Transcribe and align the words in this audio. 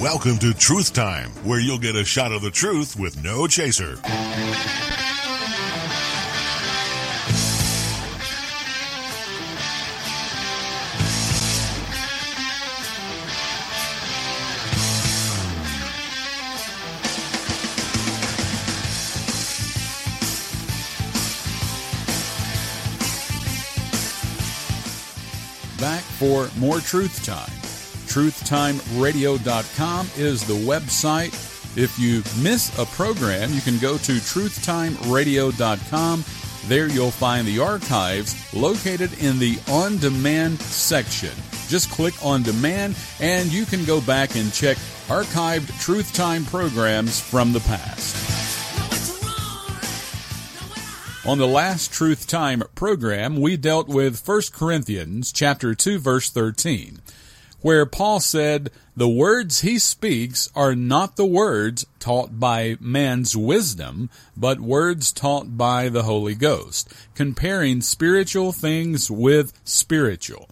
Welcome 0.00 0.38
to 0.38 0.54
Truth 0.54 0.94
Time, 0.94 1.28
where 1.44 1.60
you'll 1.60 1.76
get 1.76 1.94
a 1.94 2.06
shot 2.06 2.32
of 2.32 2.40
the 2.40 2.50
truth 2.50 2.98
with 2.98 3.22
no 3.22 3.46
chaser. 3.46 3.96
Back 25.78 26.02
for 26.16 26.48
more 26.58 26.78
Truth 26.78 27.22
Time. 27.22 27.59
TruthTimeRadio.com 28.10 30.08
is 30.16 30.44
the 30.44 30.54
website. 30.54 31.32
If 31.78 31.96
you 31.96 32.24
miss 32.42 32.76
a 32.76 32.84
program, 32.86 33.52
you 33.52 33.60
can 33.60 33.78
go 33.78 33.96
to 33.98 34.12
TruthTimeRadio.com. 34.12 36.24
There 36.66 36.88
you'll 36.88 37.12
find 37.12 37.46
the 37.46 37.60
archives 37.60 38.34
located 38.52 39.16
in 39.22 39.38
the 39.38 39.60
On 39.68 39.96
Demand 39.98 40.60
section. 40.60 41.30
Just 41.68 41.88
click 41.90 42.14
On 42.24 42.42
Demand 42.42 42.96
and 43.20 43.52
you 43.52 43.64
can 43.64 43.84
go 43.84 44.00
back 44.00 44.34
and 44.34 44.52
check 44.52 44.76
archived 45.06 45.80
Truth 45.80 46.12
Time 46.12 46.44
programs 46.44 47.20
from 47.20 47.52
the 47.52 47.60
past. 47.60 48.16
On 51.26 51.36
the 51.38 51.46
last 51.46 51.92
Truth 51.92 52.26
Time 52.26 52.64
program, 52.74 53.40
we 53.40 53.56
dealt 53.56 53.86
with 53.86 54.26
1 54.26 54.42
Corinthians 54.52 55.30
chapter 55.30 55.76
2 55.76 55.98
verse 55.98 56.30
13, 56.30 56.98
where 57.62 57.86
Paul 57.86 58.20
said, 58.20 58.70
"The 58.96 59.08
words 59.08 59.60
he 59.60 59.78
speaks 59.78 60.48
are 60.54 60.74
not 60.74 61.16
the 61.16 61.26
words 61.26 61.86
taught 61.98 62.38
by 62.40 62.76
man's 62.80 63.36
wisdom, 63.36 64.10
but 64.36 64.60
words 64.60 65.12
taught 65.12 65.56
by 65.56 65.88
the 65.88 66.04
Holy 66.04 66.34
Ghost, 66.34 66.88
comparing 67.14 67.80
spiritual 67.80 68.52
things 68.52 69.10
with 69.10 69.52
spiritual." 69.64 70.48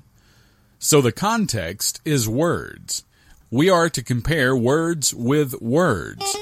So 0.79 1.01
the 1.01 1.13
context 1.13 2.01
is 2.05 2.29
words. 2.29 3.05
We 3.51 3.69
are 3.71 3.89
to 3.91 4.03
compare 4.03 4.55
words 4.57 5.15
with 5.15 5.61
words. 5.61 6.37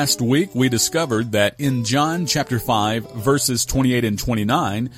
Last 0.00 0.22
week 0.22 0.54
we 0.54 0.70
discovered 0.70 1.32
that 1.32 1.56
in 1.58 1.84
John 1.84 2.24
chapter 2.24 2.58
5 2.58 3.16
verses 3.16 3.66
28 3.66 4.02
and 4.06 4.18
29, 4.18 4.88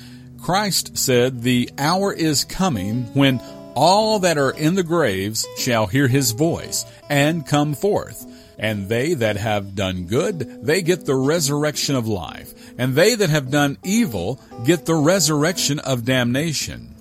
Christ 0.41 0.97
said, 0.97 1.41
The 1.41 1.69
hour 1.77 2.13
is 2.13 2.45
coming 2.45 3.03
when 3.13 3.41
all 3.75 4.19
that 4.19 4.37
are 4.37 4.51
in 4.51 4.75
the 4.75 4.83
graves 4.83 5.45
shall 5.57 5.87
hear 5.87 6.07
his 6.07 6.31
voice 6.31 6.85
and 7.09 7.45
come 7.45 7.73
forth. 7.73 8.25
And 8.57 8.87
they 8.87 9.13
that 9.15 9.35
have 9.35 9.75
done 9.75 10.05
good, 10.05 10.65
they 10.65 10.81
get 10.81 11.05
the 11.05 11.15
resurrection 11.15 11.97
of 11.97 12.07
life. 12.07 12.53
And 12.77 12.95
they 12.95 13.15
that 13.15 13.29
have 13.29 13.51
done 13.51 13.79
evil 13.83 14.39
get 14.63 14.85
the 14.85 14.95
resurrection 14.95 15.79
of 15.79 16.05
damnation. 16.05 16.92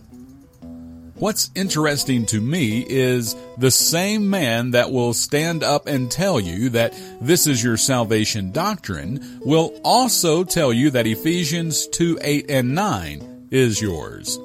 What's 1.23 1.53
interesting 1.55 2.27
to 2.27 2.41
me 2.41 2.85
is 2.85 3.37
the 3.57 3.71
same 3.71 4.29
man 4.29 4.73
that 4.73 4.91
will 4.91 5.15
stand 5.15 5.63
up 5.63 5.87
and 5.87 6.11
tell 6.11 6.41
you 6.41 6.69
that 6.71 7.01
this 7.21 7.47
is 7.47 7.63
your 7.63 7.77
salvation 7.77 8.51
doctrine 8.51 9.39
will 9.45 9.73
also 9.85 10.43
tell 10.43 10.73
you 10.73 10.91
that 10.91 11.07
Ephesians 11.07 11.87
2, 11.87 12.19
8, 12.21 12.51
and 12.51 12.75
9 12.75 13.47
is 13.53 13.81
yours. 13.81 14.37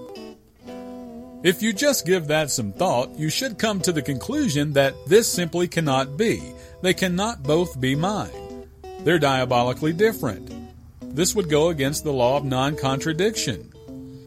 If 1.41 1.63
you 1.63 1.73
just 1.73 2.05
give 2.05 2.27
that 2.27 2.51
some 2.51 2.71
thought, 2.73 3.17
you 3.17 3.31
should 3.31 3.57
come 3.57 3.81
to 3.81 3.91
the 3.91 4.03
conclusion 4.03 4.73
that 4.73 4.93
this 5.07 5.27
simply 5.27 5.67
cannot 5.67 6.15
be. 6.15 6.43
They 6.83 6.93
cannot 6.93 7.41
both 7.41 7.81
be 7.81 7.95
mine. 7.95 8.67
They're 8.99 9.17
diabolically 9.17 9.93
different. 9.93 10.53
This 11.01 11.33
would 11.33 11.49
go 11.49 11.69
against 11.69 12.03
the 12.03 12.13
law 12.13 12.37
of 12.37 12.45
non-contradiction. 12.45 13.73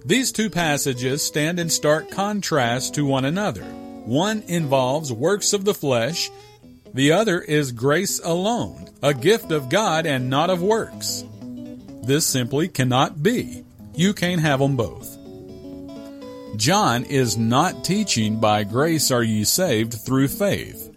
These 0.05 0.33
two 0.33 0.51
passages 0.51 1.23
stand 1.23 1.59
in 1.59 1.69
stark 1.69 2.11
contrast 2.11 2.95
to 2.95 3.05
one 3.05 3.25
another. 3.25 3.65
One 3.65 4.43
involves 4.49 5.13
works 5.13 5.53
of 5.53 5.65
the 5.65 5.75
flesh, 5.75 6.31
the 6.95 7.13
other 7.13 7.41
is 7.41 7.71
grace 7.71 8.19
alone, 8.19 8.89
a 9.03 9.15
gift 9.15 9.53
of 9.53 9.69
God 9.69 10.07
and 10.07 10.29
not 10.29 10.51
of 10.51 10.63
works. 10.63 11.25
This 12.03 12.27
simply 12.27 12.67
cannot 12.67 13.23
be. 13.23 13.65
You 13.95 14.15
can't 14.15 14.41
have 14.41 14.59
them 14.59 14.77
both. 14.77 15.19
John 16.57 17.05
is 17.05 17.37
not 17.37 17.85
teaching 17.85 18.41
by 18.41 18.65
grace 18.65 19.11
are 19.11 19.23
you 19.23 19.45
saved 19.45 19.95
through 19.95 20.29
faith. 20.29 20.91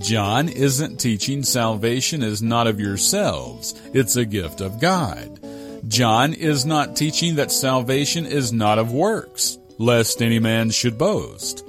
John 0.00 0.48
isn't 0.48 0.98
teaching 0.98 1.42
salvation 1.42 2.22
is 2.22 2.42
not 2.42 2.66
of 2.66 2.78
yourselves, 2.78 3.74
it's 3.92 4.16
a 4.16 4.24
gift 4.24 4.60
of 4.60 4.80
God. 4.80 5.40
John 5.88 6.32
is 6.32 6.64
not 6.64 6.96
teaching 6.96 7.36
that 7.36 7.52
salvation 7.52 8.26
is 8.26 8.52
not 8.52 8.78
of 8.78 8.92
works, 8.92 9.58
lest 9.78 10.22
any 10.22 10.38
man 10.38 10.70
should 10.70 10.96
boast. 10.98 11.64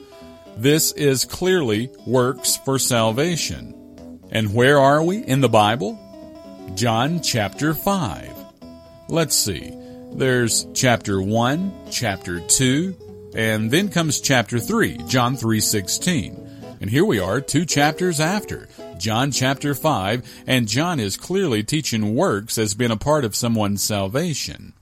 This 0.58 0.92
is 0.94 1.26
clearly 1.26 1.90
works 2.08 2.58
for 2.58 2.80
salvation. 2.80 3.74
And 4.32 4.54
where 4.54 4.80
are 4.80 5.04
we 5.04 5.18
in 5.18 5.42
the 5.42 5.50
Bible? 5.50 6.00
John 6.76 7.22
chapter 7.22 7.74
5. 7.74 8.32
Let's 9.10 9.36
see. 9.36 9.72
There's 10.14 10.66
chapter 10.74 11.22
1, 11.22 11.74
chapter 11.92 12.40
2, 12.40 13.32
and 13.36 13.70
then 13.70 13.90
comes 13.90 14.22
chapter 14.22 14.60
3, 14.60 14.98
John 15.08 15.36
3:16. 15.36 16.42
And 16.80 16.90
here 16.90 17.06
we 17.06 17.20
are, 17.20 17.42
two 17.42 17.66
chapters 17.66 18.20
after, 18.20 18.68
John 18.98 19.32
chapter 19.32 19.76
5, 19.76 20.44
and 20.48 20.68
John 20.68 21.00
is 21.00 21.18
clearly 21.18 21.64
teaching 21.64 22.16
works 22.16 22.58
as 22.58 22.74
being 22.74 22.92
a 22.92 22.98
part 22.98 23.26
of 23.26 23.36
someone's 23.36 23.84
salvation. 23.84 24.74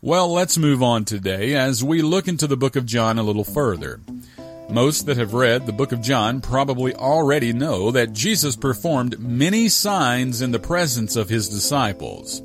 Well, 0.00 0.32
let's 0.32 0.56
move 0.56 0.82
on 0.82 1.04
today 1.04 1.54
as 1.54 1.82
we 1.82 2.02
look 2.02 2.28
into 2.28 2.46
the 2.46 2.56
book 2.56 2.76
of 2.76 2.86
John 2.86 3.18
a 3.18 3.22
little 3.22 3.44
further. 3.44 4.00
Most 4.70 5.06
that 5.06 5.16
have 5.16 5.32
read 5.32 5.66
the 5.66 5.72
book 5.72 5.92
of 5.92 6.02
John 6.02 6.40
probably 6.40 6.94
already 6.94 7.52
know 7.52 7.90
that 7.90 8.12
Jesus 8.12 8.54
performed 8.54 9.18
many 9.18 9.68
signs 9.68 10.42
in 10.42 10.52
the 10.52 10.58
presence 10.58 11.16
of 11.16 11.30
his 11.30 11.48
disciples. 11.48 12.42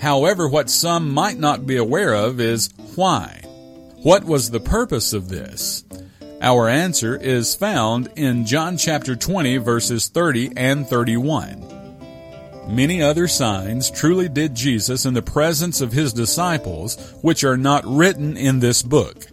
However, 0.00 0.48
what 0.48 0.70
some 0.70 1.10
might 1.10 1.38
not 1.38 1.66
be 1.66 1.76
aware 1.76 2.14
of 2.14 2.40
is 2.40 2.70
why. 2.94 3.42
What 4.02 4.24
was 4.24 4.50
the 4.50 4.60
purpose 4.60 5.12
of 5.12 5.28
this? 5.28 5.84
Our 6.42 6.70
answer 6.70 7.16
is 7.16 7.54
found 7.54 8.08
in 8.16 8.46
John 8.46 8.78
chapter 8.78 9.14
20 9.14 9.58
verses 9.58 10.08
30 10.08 10.52
and 10.56 10.86
31. 10.86 11.66
Many 12.66 13.02
other 13.02 13.28
signs 13.28 13.90
truly 13.90 14.26
did 14.26 14.54
Jesus 14.54 15.04
in 15.04 15.12
the 15.12 15.20
presence 15.20 15.82
of 15.82 15.92
his 15.92 16.14
disciples, 16.14 16.96
which 17.20 17.44
are 17.44 17.58
not 17.58 17.84
written 17.84 18.38
in 18.38 18.60
this 18.60 18.82
book. 18.82 19.26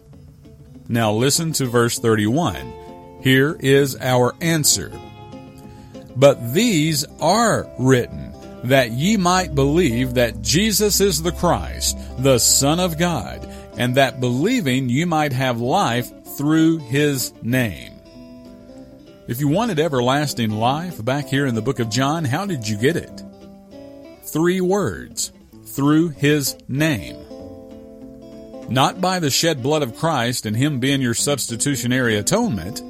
Now 0.90 1.14
listen 1.14 1.54
to 1.54 1.66
verse 1.66 1.98
31. 1.98 3.22
Here 3.22 3.56
is 3.58 3.96
our 4.02 4.36
answer. 4.42 4.92
But 6.18 6.54
these 6.54 7.06
are 7.22 7.70
written, 7.80 8.34
that 8.66 8.92
ye 8.92 9.16
might 9.16 9.56
believe 9.56 10.16
that 10.16 10.42
Jesus 10.42 11.00
is 11.00 11.22
the 11.22 11.32
Christ, 11.32 11.98
the 12.18 12.38
Son 12.38 12.82
of 12.82 12.98
God, 12.98 13.48
and 13.78 13.96
that 13.96 14.20
believing 14.20 14.90
you 14.90 15.06
might 15.06 15.32
have 15.32 15.62
life 15.62 16.12
through 16.38 16.78
his 16.78 17.34
name. 17.42 17.94
If 19.28 19.40
you 19.40 19.48
wanted 19.48 19.80
everlasting 19.80 20.52
life 20.52 21.04
back 21.04 21.28
here 21.28 21.48
in 21.48 21.56
the 21.56 21.62
book 21.62 21.80
of 21.80 21.90
John, 21.90 22.24
how 22.24 22.46
did 22.46 22.68
you 22.68 22.78
get 22.78 22.96
it? 22.96 23.24
Three 24.24 24.62
words. 24.62 25.32
Through 25.66 26.10
his 26.10 26.56
name. 26.68 27.18
Not 28.70 29.02
by 29.02 29.20
the 29.20 29.30
shed 29.30 29.64
blood 29.64 29.84
of 29.84 29.98
Christ 29.98 30.46
and 30.46 30.56
him 30.56 30.80
being 30.80 31.02
your 31.02 31.14
substitutionary 31.14 32.18
atonement. 32.18 32.82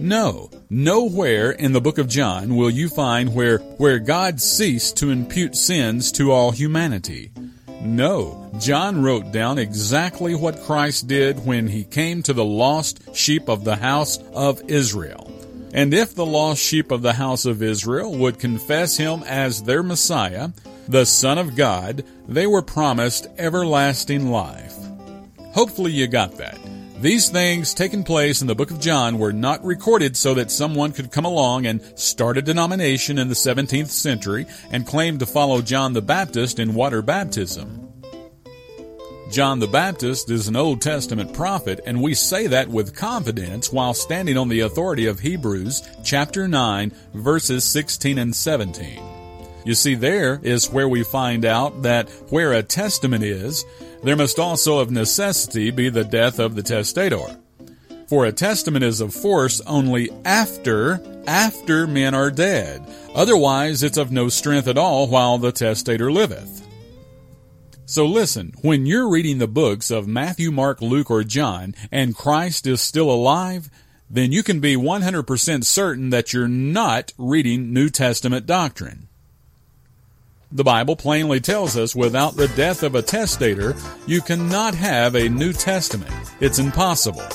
No, 0.00 0.50
nowhere 0.70 1.50
in 1.50 1.72
the 1.72 1.80
book 1.80 1.98
of 1.98 2.08
John 2.08 2.56
will 2.56 2.70
you 2.70 2.88
find 2.88 3.34
where, 3.34 3.58
where 3.58 3.98
God 3.98 4.40
ceased 4.40 4.96
to 4.98 5.10
impute 5.10 5.56
sins 5.56 6.10
to 6.12 6.32
all 6.32 6.50
humanity. 6.50 7.32
No, 7.84 8.50
John 8.58 9.02
wrote 9.02 9.30
down 9.30 9.58
exactly 9.58 10.34
what 10.34 10.62
Christ 10.62 11.06
did 11.06 11.44
when 11.44 11.68
he 11.68 11.84
came 11.84 12.22
to 12.22 12.32
the 12.32 12.44
lost 12.44 13.14
sheep 13.14 13.48
of 13.50 13.62
the 13.62 13.76
house 13.76 14.18
of 14.32 14.62
Israel. 14.70 15.30
And 15.74 15.92
if 15.92 16.14
the 16.14 16.24
lost 16.24 16.62
sheep 16.62 16.90
of 16.90 17.02
the 17.02 17.12
house 17.12 17.44
of 17.44 17.62
Israel 17.62 18.16
would 18.16 18.38
confess 18.38 18.96
him 18.96 19.22
as 19.24 19.62
their 19.62 19.82
Messiah, 19.82 20.48
the 20.88 21.04
Son 21.04 21.36
of 21.36 21.56
God, 21.56 22.04
they 22.26 22.46
were 22.46 22.62
promised 22.62 23.26
everlasting 23.36 24.30
life. 24.30 24.74
Hopefully 25.52 25.92
you 25.92 26.06
got 26.06 26.38
that. 26.38 26.58
These 27.00 27.28
things 27.28 27.74
taking 27.74 28.04
place 28.04 28.40
in 28.40 28.46
the 28.46 28.54
book 28.54 28.70
of 28.70 28.80
John 28.80 29.18
were 29.18 29.32
not 29.32 29.64
recorded 29.64 30.16
so 30.16 30.32
that 30.34 30.50
someone 30.50 30.92
could 30.92 31.10
come 31.10 31.24
along 31.24 31.66
and 31.66 31.82
start 31.98 32.38
a 32.38 32.42
denomination 32.42 33.18
in 33.18 33.28
the 33.28 33.34
17th 33.34 33.90
century 33.90 34.46
and 34.70 34.86
claim 34.86 35.18
to 35.18 35.26
follow 35.26 35.60
John 35.60 35.92
the 35.92 36.00
Baptist 36.00 36.58
in 36.58 36.74
water 36.74 37.02
baptism. 37.02 37.92
John 39.30 39.58
the 39.58 39.66
Baptist 39.66 40.30
is 40.30 40.46
an 40.46 40.54
Old 40.54 40.80
Testament 40.80 41.34
prophet, 41.34 41.80
and 41.84 42.00
we 42.00 42.14
say 42.14 42.46
that 42.46 42.68
with 42.68 42.94
confidence 42.94 43.72
while 43.72 43.92
standing 43.92 44.38
on 44.38 44.48
the 44.48 44.60
authority 44.60 45.06
of 45.06 45.18
Hebrews 45.18 45.82
chapter 46.04 46.46
9, 46.46 46.92
verses 47.14 47.64
16 47.64 48.18
and 48.18 48.34
17. 48.34 49.02
You 49.64 49.74
see, 49.74 49.96
there 49.96 50.40
is 50.42 50.70
where 50.70 50.88
we 50.88 51.02
find 51.02 51.44
out 51.44 51.82
that 51.82 52.08
where 52.30 52.52
a 52.52 52.62
testament 52.62 53.24
is, 53.24 53.64
there 54.04 54.16
must 54.16 54.38
also 54.38 54.78
of 54.78 54.90
necessity 54.90 55.70
be 55.70 55.88
the 55.88 56.04
death 56.04 56.38
of 56.38 56.54
the 56.54 56.62
testator. 56.62 57.38
For 58.06 58.26
a 58.26 58.32
testament 58.32 58.84
is 58.84 59.00
of 59.00 59.14
force 59.14 59.62
only 59.62 60.10
after, 60.24 61.00
after 61.26 61.86
men 61.86 62.14
are 62.14 62.30
dead. 62.30 62.82
Otherwise, 63.14 63.82
it's 63.82 63.96
of 63.96 64.12
no 64.12 64.28
strength 64.28 64.68
at 64.68 64.76
all 64.76 65.08
while 65.08 65.38
the 65.38 65.52
testator 65.52 66.12
liveth. 66.12 66.66
So 67.86 68.06
listen, 68.06 68.52
when 68.60 68.86
you're 68.86 69.08
reading 69.08 69.38
the 69.38 69.48
books 69.48 69.90
of 69.90 70.06
Matthew, 70.06 70.50
Mark, 70.50 70.82
Luke, 70.82 71.10
or 71.10 71.24
John, 71.24 71.74
and 71.90 72.16
Christ 72.16 72.66
is 72.66 72.80
still 72.80 73.10
alive, 73.10 73.70
then 74.08 74.32
you 74.32 74.42
can 74.42 74.60
be 74.60 74.76
100% 74.76 75.64
certain 75.64 76.10
that 76.10 76.32
you're 76.32 76.46
not 76.48 77.12
reading 77.16 77.72
New 77.72 77.88
Testament 77.88 78.46
doctrine. 78.46 79.03
The 80.54 80.62
Bible 80.62 80.94
plainly 80.94 81.40
tells 81.40 81.76
us 81.76 81.96
without 81.96 82.36
the 82.36 82.46
death 82.46 82.84
of 82.84 82.94
a 82.94 83.02
testator, 83.02 83.74
you 84.06 84.20
cannot 84.20 84.72
have 84.76 85.16
a 85.16 85.28
New 85.28 85.52
Testament. 85.52 86.12
It's 86.38 86.60
impossible. 86.60 87.26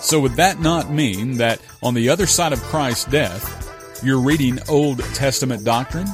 So 0.00 0.18
would 0.20 0.32
that 0.36 0.58
not 0.58 0.90
mean 0.90 1.36
that 1.36 1.60
on 1.82 1.92
the 1.92 2.08
other 2.08 2.24
side 2.24 2.54
of 2.54 2.62
Christ's 2.62 3.04
death, 3.04 4.00
you're 4.02 4.20
reading 4.20 4.58
Old 4.70 5.00
Testament 5.12 5.64
doctrine? 5.64 6.08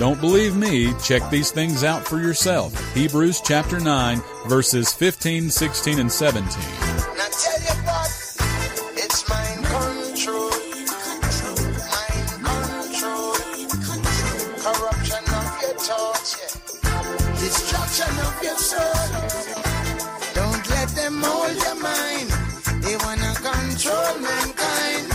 Don't 0.00 0.20
believe 0.20 0.56
me, 0.56 0.92
check 1.04 1.22
these 1.30 1.52
things 1.52 1.84
out 1.84 2.04
for 2.04 2.20
yourself. 2.20 2.74
Hebrews 2.94 3.40
chapter 3.44 3.78
9, 3.78 4.20
verses 4.48 4.92
15, 4.92 5.48
16, 5.48 6.00
and 6.00 6.10
17. 6.10 6.91
Your 18.42 18.56
soul. 18.56 18.92
Don't 20.34 20.70
let 20.70 20.88
them 20.90 21.22
hold 21.22 21.56
your 21.56 21.78
mind. 21.80 22.28
They 22.82 22.96
wanna 22.96 23.34
control 23.34 24.18
mankind. 24.20 25.08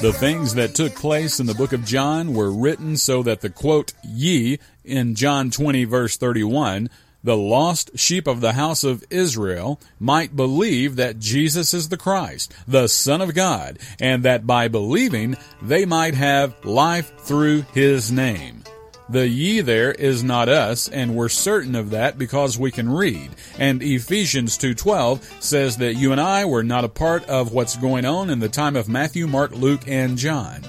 The 0.00 0.12
things 0.12 0.54
that 0.54 0.74
took 0.74 0.94
place 0.94 1.40
in 1.40 1.46
the 1.46 1.54
book 1.54 1.72
of 1.72 1.84
John 1.84 2.34
were 2.34 2.52
written 2.52 2.96
so 2.96 3.22
that 3.22 3.40
the 3.40 3.50
quote, 3.50 3.92
ye, 4.04 4.58
in 4.84 5.14
John 5.14 5.50
20 5.50 5.84
verse 5.84 6.16
31, 6.16 6.90
the 7.24 7.36
lost 7.36 7.98
sheep 7.98 8.26
of 8.26 8.42
the 8.42 8.52
house 8.52 8.84
of 8.84 9.02
Israel 9.08 9.80
might 9.98 10.36
believe 10.36 10.96
that 10.96 11.18
Jesus 11.18 11.72
is 11.72 11.88
the 11.88 11.96
Christ, 11.96 12.52
the 12.68 12.86
Son 12.86 13.22
of 13.22 13.34
God, 13.34 13.78
and 13.98 14.22
that 14.24 14.46
by 14.46 14.68
believing 14.68 15.38
they 15.62 15.86
might 15.86 16.14
have 16.14 16.62
life 16.66 17.18
through 17.20 17.62
His 17.72 18.12
name. 18.12 18.62
The 19.08 19.28
ye 19.28 19.60
there 19.60 19.92
is 19.92 20.24
not 20.24 20.48
us, 20.48 20.88
and 20.88 21.14
we're 21.14 21.28
certain 21.28 21.74
of 21.74 21.90
that 21.90 22.16
because 22.16 22.58
we 22.58 22.70
can 22.70 22.88
read. 22.88 23.30
And 23.58 23.82
Ephesians 23.82 24.56
2.12 24.56 25.42
says 25.42 25.76
that 25.76 25.94
you 25.94 26.12
and 26.12 26.20
I 26.20 26.46
were 26.46 26.64
not 26.64 26.84
a 26.84 26.88
part 26.88 27.24
of 27.28 27.52
what's 27.52 27.76
going 27.76 28.06
on 28.06 28.30
in 28.30 28.38
the 28.38 28.48
time 28.48 28.76
of 28.76 28.88
Matthew, 28.88 29.26
Mark, 29.26 29.52
Luke, 29.52 29.86
and 29.86 30.16
John. 30.16 30.62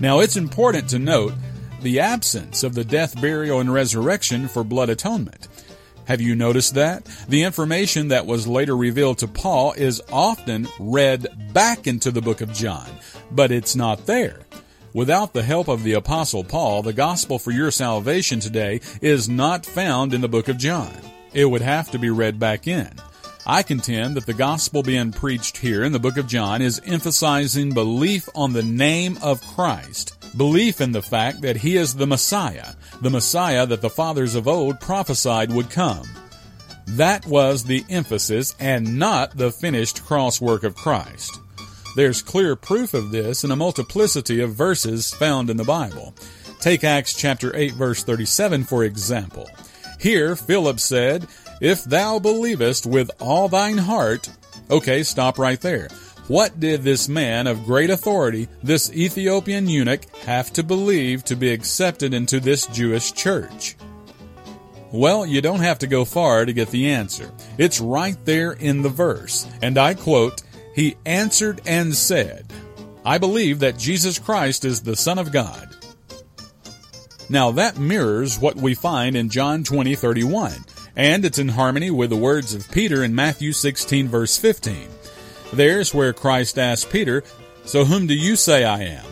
Now 0.00 0.20
it's 0.20 0.36
important 0.36 0.88
to 0.90 0.98
note 0.98 1.34
the 1.82 2.00
absence 2.00 2.62
of 2.62 2.74
the 2.74 2.84
death, 2.84 3.20
burial, 3.20 3.60
and 3.60 3.72
resurrection 3.72 4.48
for 4.48 4.64
blood 4.64 4.88
atonement. 4.88 5.48
Have 6.06 6.20
you 6.20 6.34
noticed 6.34 6.74
that? 6.74 7.04
The 7.28 7.42
information 7.42 8.08
that 8.08 8.26
was 8.26 8.46
later 8.46 8.76
revealed 8.76 9.18
to 9.18 9.28
Paul 9.28 9.72
is 9.72 10.02
often 10.10 10.68
read 10.80 11.52
back 11.52 11.86
into 11.86 12.10
the 12.10 12.22
book 12.22 12.40
of 12.40 12.52
John, 12.52 12.88
but 13.30 13.52
it's 13.52 13.76
not 13.76 14.06
there. 14.06 14.40
Without 14.94 15.32
the 15.32 15.42
help 15.42 15.68
of 15.68 15.84
the 15.84 15.94
apostle 15.94 16.44
Paul, 16.44 16.82
the 16.82 16.92
gospel 16.92 17.38
for 17.38 17.50
your 17.50 17.70
salvation 17.70 18.40
today 18.40 18.80
is 19.00 19.26
not 19.26 19.64
found 19.64 20.12
in 20.12 20.20
the 20.20 20.28
book 20.28 20.48
of 20.48 20.58
John. 20.58 20.94
It 21.32 21.46
would 21.46 21.62
have 21.62 21.90
to 21.92 21.98
be 21.98 22.10
read 22.10 22.38
back 22.38 22.66
in. 22.66 22.90
I 23.46 23.62
contend 23.62 24.16
that 24.16 24.26
the 24.26 24.34
gospel 24.34 24.82
being 24.82 25.10
preached 25.10 25.56
here 25.56 25.82
in 25.82 25.92
the 25.92 25.98
book 25.98 26.18
of 26.18 26.26
John 26.26 26.60
is 26.60 26.82
emphasizing 26.84 27.72
belief 27.72 28.28
on 28.34 28.52
the 28.52 28.62
name 28.62 29.18
of 29.22 29.40
Christ, 29.40 30.14
belief 30.36 30.82
in 30.82 30.92
the 30.92 31.00
fact 31.00 31.40
that 31.40 31.56
he 31.56 31.76
is 31.76 31.94
the 31.94 32.06
Messiah, 32.06 32.74
the 33.00 33.10
Messiah 33.10 33.64
that 33.66 33.80
the 33.80 33.88
fathers 33.88 34.34
of 34.34 34.46
old 34.46 34.78
prophesied 34.78 35.50
would 35.52 35.70
come. 35.70 36.06
That 36.86 37.24
was 37.26 37.64
the 37.64 37.82
emphasis 37.88 38.54
and 38.60 38.98
not 38.98 39.38
the 39.38 39.50
finished 39.50 40.04
cross 40.04 40.38
work 40.38 40.64
of 40.64 40.76
Christ. 40.76 41.40
There's 41.94 42.22
clear 42.22 42.56
proof 42.56 42.94
of 42.94 43.10
this 43.10 43.44
in 43.44 43.50
a 43.50 43.56
multiplicity 43.56 44.40
of 44.40 44.54
verses 44.54 45.12
found 45.12 45.50
in 45.50 45.58
the 45.58 45.64
Bible. 45.64 46.14
Take 46.58 46.84
Acts 46.84 47.14
chapter 47.14 47.54
8 47.54 47.74
verse 47.74 48.02
37 48.02 48.64
for 48.64 48.84
example. 48.84 49.48
Here 50.00 50.34
Philip 50.34 50.80
said, 50.80 51.26
If 51.60 51.84
thou 51.84 52.18
believest 52.18 52.86
with 52.86 53.10
all 53.20 53.48
thine 53.48 53.78
heart, 53.78 54.30
okay, 54.70 55.02
stop 55.02 55.38
right 55.38 55.60
there. 55.60 55.88
What 56.28 56.58
did 56.58 56.82
this 56.82 57.08
man 57.08 57.46
of 57.46 57.64
great 57.64 57.90
authority, 57.90 58.48
this 58.62 58.90
Ethiopian 58.92 59.68
eunuch, 59.68 60.04
have 60.20 60.52
to 60.54 60.62
believe 60.62 61.24
to 61.24 61.36
be 61.36 61.50
accepted 61.50 62.14
into 62.14 62.40
this 62.40 62.66
Jewish 62.68 63.12
church? 63.12 63.76
Well, 64.92 65.26
you 65.26 65.40
don't 65.40 65.60
have 65.60 65.80
to 65.80 65.86
go 65.86 66.04
far 66.04 66.44
to 66.44 66.52
get 66.52 66.68
the 66.68 66.90
answer. 66.90 67.30
It's 67.58 67.80
right 67.80 68.16
there 68.24 68.52
in 68.52 68.82
the 68.82 68.88
verse. 68.88 69.48
And 69.62 69.76
I 69.78 69.94
quote, 69.94 70.42
He 70.74 70.96
answered 71.04 71.60
and 71.66 71.94
said, 71.94 72.46
I 73.04 73.18
believe 73.18 73.58
that 73.60 73.78
Jesus 73.78 74.18
Christ 74.18 74.64
is 74.64 74.82
the 74.82 74.96
Son 74.96 75.18
of 75.18 75.32
God. 75.32 75.68
Now 77.28 77.50
that 77.52 77.78
mirrors 77.78 78.38
what 78.38 78.56
we 78.56 78.74
find 78.74 79.16
in 79.16 79.28
John 79.28 79.64
20, 79.64 79.94
31, 79.94 80.52
and 80.96 81.24
it's 81.24 81.38
in 81.38 81.48
harmony 81.48 81.90
with 81.90 82.10
the 82.10 82.16
words 82.16 82.54
of 82.54 82.70
Peter 82.70 83.02
in 83.02 83.14
Matthew 83.14 83.52
16, 83.52 84.08
verse 84.08 84.36
15. 84.36 84.88
There's 85.52 85.94
where 85.94 86.12
Christ 86.12 86.58
asked 86.58 86.90
Peter, 86.90 87.22
So 87.64 87.84
whom 87.84 88.06
do 88.06 88.14
you 88.14 88.36
say 88.36 88.64
I 88.64 88.82
am? 88.82 89.04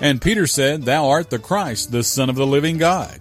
And 0.00 0.20
Peter 0.20 0.46
said, 0.46 0.82
Thou 0.82 1.08
art 1.08 1.30
the 1.30 1.38
Christ, 1.38 1.92
the 1.92 2.02
Son 2.02 2.28
of 2.28 2.36
the 2.36 2.46
living 2.46 2.78
God. 2.78 3.20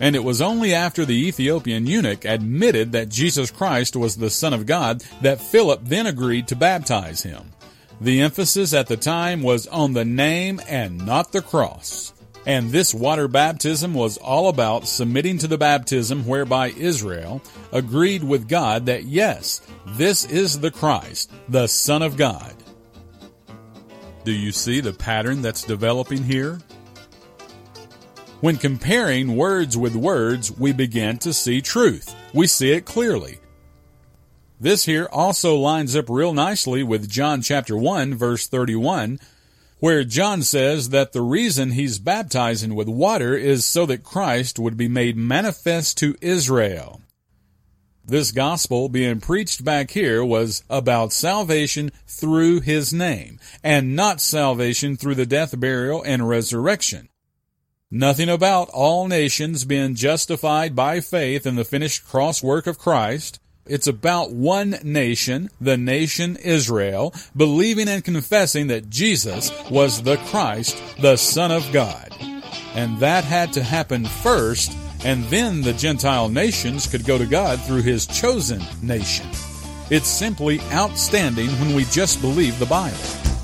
And 0.00 0.14
it 0.14 0.24
was 0.24 0.42
only 0.42 0.74
after 0.74 1.04
the 1.04 1.26
Ethiopian 1.26 1.86
eunuch 1.86 2.24
admitted 2.24 2.92
that 2.92 3.08
Jesus 3.08 3.50
Christ 3.50 3.96
was 3.96 4.16
the 4.16 4.30
Son 4.30 4.52
of 4.52 4.66
God 4.66 5.02
that 5.22 5.40
Philip 5.40 5.80
then 5.84 6.06
agreed 6.06 6.48
to 6.48 6.56
baptize 6.56 7.22
him. 7.22 7.52
The 8.00 8.20
emphasis 8.20 8.74
at 8.74 8.88
the 8.88 8.98
time 8.98 9.42
was 9.42 9.66
on 9.66 9.94
the 9.94 10.04
name 10.04 10.60
and 10.68 11.06
not 11.06 11.32
the 11.32 11.40
cross. 11.40 12.12
And 12.44 12.70
this 12.70 12.94
water 12.94 13.26
baptism 13.26 13.94
was 13.94 14.18
all 14.18 14.48
about 14.48 14.86
submitting 14.86 15.38
to 15.38 15.48
the 15.48 15.58
baptism 15.58 16.26
whereby 16.26 16.68
Israel 16.68 17.42
agreed 17.72 18.22
with 18.22 18.48
God 18.48 18.86
that 18.86 19.04
yes, 19.04 19.62
this 19.86 20.24
is 20.24 20.60
the 20.60 20.70
Christ, 20.70 21.32
the 21.48 21.66
Son 21.66 22.02
of 22.02 22.16
God. 22.16 22.54
Do 24.24 24.32
you 24.32 24.52
see 24.52 24.80
the 24.80 24.92
pattern 24.92 25.40
that's 25.40 25.62
developing 25.62 26.22
here? 26.22 26.60
When 28.46 28.58
comparing 28.58 29.34
words 29.34 29.76
with 29.76 29.96
words, 29.96 30.56
we 30.56 30.70
begin 30.72 31.18
to 31.18 31.32
see 31.32 31.60
truth. 31.60 32.14
We 32.32 32.46
see 32.46 32.70
it 32.70 32.84
clearly. 32.84 33.40
This 34.60 34.84
here 34.84 35.08
also 35.10 35.56
lines 35.56 35.96
up 35.96 36.08
real 36.08 36.32
nicely 36.32 36.84
with 36.84 37.10
John 37.10 37.42
chapter 37.42 37.76
1 37.76 38.14
verse 38.14 38.46
31, 38.46 39.18
where 39.80 40.04
John 40.04 40.42
says 40.42 40.90
that 40.90 41.10
the 41.10 41.22
reason 41.22 41.72
he's 41.72 41.98
baptizing 41.98 42.76
with 42.76 42.86
water 42.86 43.36
is 43.36 43.64
so 43.64 43.84
that 43.86 44.04
Christ 44.04 44.60
would 44.60 44.76
be 44.76 44.86
made 44.86 45.16
manifest 45.16 45.98
to 45.98 46.14
Israel. 46.20 47.00
This 48.04 48.30
gospel 48.30 48.88
being 48.88 49.18
preached 49.18 49.64
back 49.64 49.90
here 49.90 50.24
was 50.24 50.62
about 50.70 51.12
salvation 51.12 51.90
through 52.06 52.60
his 52.60 52.92
name, 52.92 53.40
and 53.64 53.96
not 53.96 54.20
salvation 54.20 54.96
through 54.96 55.16
the 55.16 55.26
death, 55.26 55.58
burial, 55.58 56.00
and 56.04 56.28
resurrection. 56.28 57.08
Nothing 57.90 58.28
about 58.28 58.68
all 58.70 59.06
nations 59.06 59.64
being 59.64 59.94
justified 59.94 60.74
by 60.74 60.98
faith 60.98 61.46
in 61.46 61.54
the 61.54 61.64
finished 61.64 62.04
cross 62.04 62.42
work 62.42 62.66
of 62.66 62.80
Christ. 62.80 63.38
It's 63.64 63.86
about 63.86 64.32
one 64.32 64.78
nation, 64.82 65.50
the 65.60 65.76
nation 65.76 66.34
Israel, 66.34 67.14
believing 67.36 67.86
and 67.86 68.02
confessing 68.02 68.66
that 68.66 68.90
Jesus 68.90 69.52
was 69.70 70.02
the 70.02 70.16
Christ, 70.16 70.76
the 71.00 71.14
Son 71.16 71.52
of 71.52 71.72
God. 71.72 72.12
And 72.74 72.98
that 72.98 73.22
had 73.22 73.52
to 73.52 73.62
happen 73.62 74.04
first, 74.04 74.76
and 75.04 75.22
then 75.26 75.62
the 75.62 75.72
Gentile 75.72 76.28
nations 76.28 76.88
could 76.88 77.04
go 77.04 77.18
to 77.18 77.26
God 77.26 77.62
through 77.62 77.82
His 77.82 78.04
chosen 78.06 78.62
nation. 78.82 79.28
It's 79.90 80.08
simply 80.08 80.60
outstanding 80.72 81.50
when 81.60 81.76
we 81.76 81.84
just 81.84 82.20
believe 82.20 82.58
the 82.58 82.66
Bible. 82.66 83.35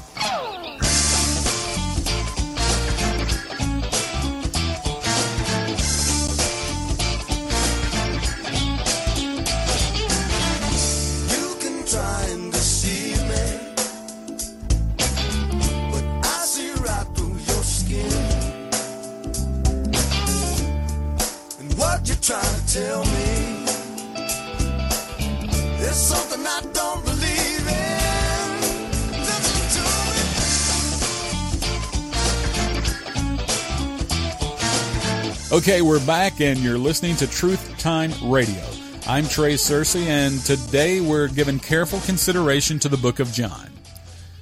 Okay, 35.62 35.80
we're 35.80 36.04
back, 36.04 36.40
and 36.40 36.58
you're 36.58 36.76
listening 36.76 37.14
to 37.14 37.26
Truth 37.28 37.78
Time 37.78 38.10
Radio. 38.24 38.64
I'm 39.06 39.28
Trey 39.28 39.54
Cersey, 39.54 40.06
and 40.06 40.40
today 40.40 41.00
we're 41.00 41.28
giving 41.28 41.60
careful 41.60 42.00
consideration 42.00 42.80
to 42.80 42.88
the 42.88 42.96
book 42.96 43.20
of 43.20 43.32
John. 43.32 43.70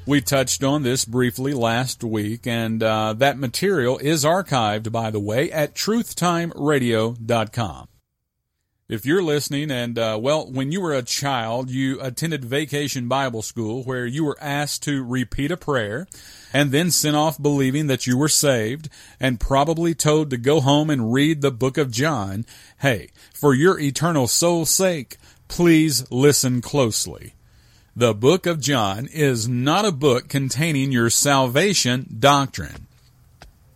We 0.06 0.22
touched 0.22 0.64
on 0.64 0.82
this 0.82 1.04
briefly 1.04 1.52
last 1.52 2.02
week, 2.02 2.46
and 2.46 2.82
uh, 2.82 3.12
that 3.18 3.36
material 3.36 3.98
is 3.98 4.24
archived, 4.24 4.90
by 4.90 5.10
the 5.10 5.20
way, 5.20 5.52
at 5.52 5.74
truthtimeradio.com. 5.74 7.88
If 8.90 9.06
you're 9.06 9.22
listening, 9.22 9.70
and 9.70 9.96
uh, 9.96 10.18
well, 10.20 10.50
when 10.50 10.72
you 10.72 10.80
were 10.80 10.94
a 10.94 11.04
child, 11.04 11.70
you 11.70 12.00
attended 12.00 12.44
vacation 12.44 13.06
Bible 13.06 13.40
school 13.40 13.84
where 13.84 14.04
you 14.04 14.24
were 14.24 14.36
asked 14.40 14.82
to 14.82 15.04
repeat 15.04 15.52
a 15.52 15.56
prayer 15.56 16.08
and 16.52 16.72
then 16.72 16.90
sent 16.90 17.14
off 17.14 17.40
believing 17.40 17.86
that 17.86 18.08
you 18.08 18.18
were 18.18 18.28
saved 18.28 18.88
and 19.20 19.38
probably 19.38 19.94
told 19.94 20.28
to 20.30 20.36
go 20.36 20.60
home 20.60 20.90
and 20.90 21.12
read 21.12 21.40
the 21.40 21.52
book 21.52 21.78
of 21.78 21.92
John, 21.92 22.44
hey, 22.80 23.10
for 23.32 23.54
your 23.54 23.78
eternal 23.78 24.26
soul's 24.26 24.70
sake, 24.70 25.18
please 25.46 26.10
listen 26.10 26.60
closely. 26.60 27.34
The 27.94 28.12
book 28.12 28.44
of 28.44 28.58
John 28.58 29.06
is 29.06 29.48
not 29.48 29.84
a 29.84 29.92
book 29.92 30.28
containing 30.28 30.90
your 30.90 31.10
salvation 31.10 32.16
doctrine. 32.18 32.88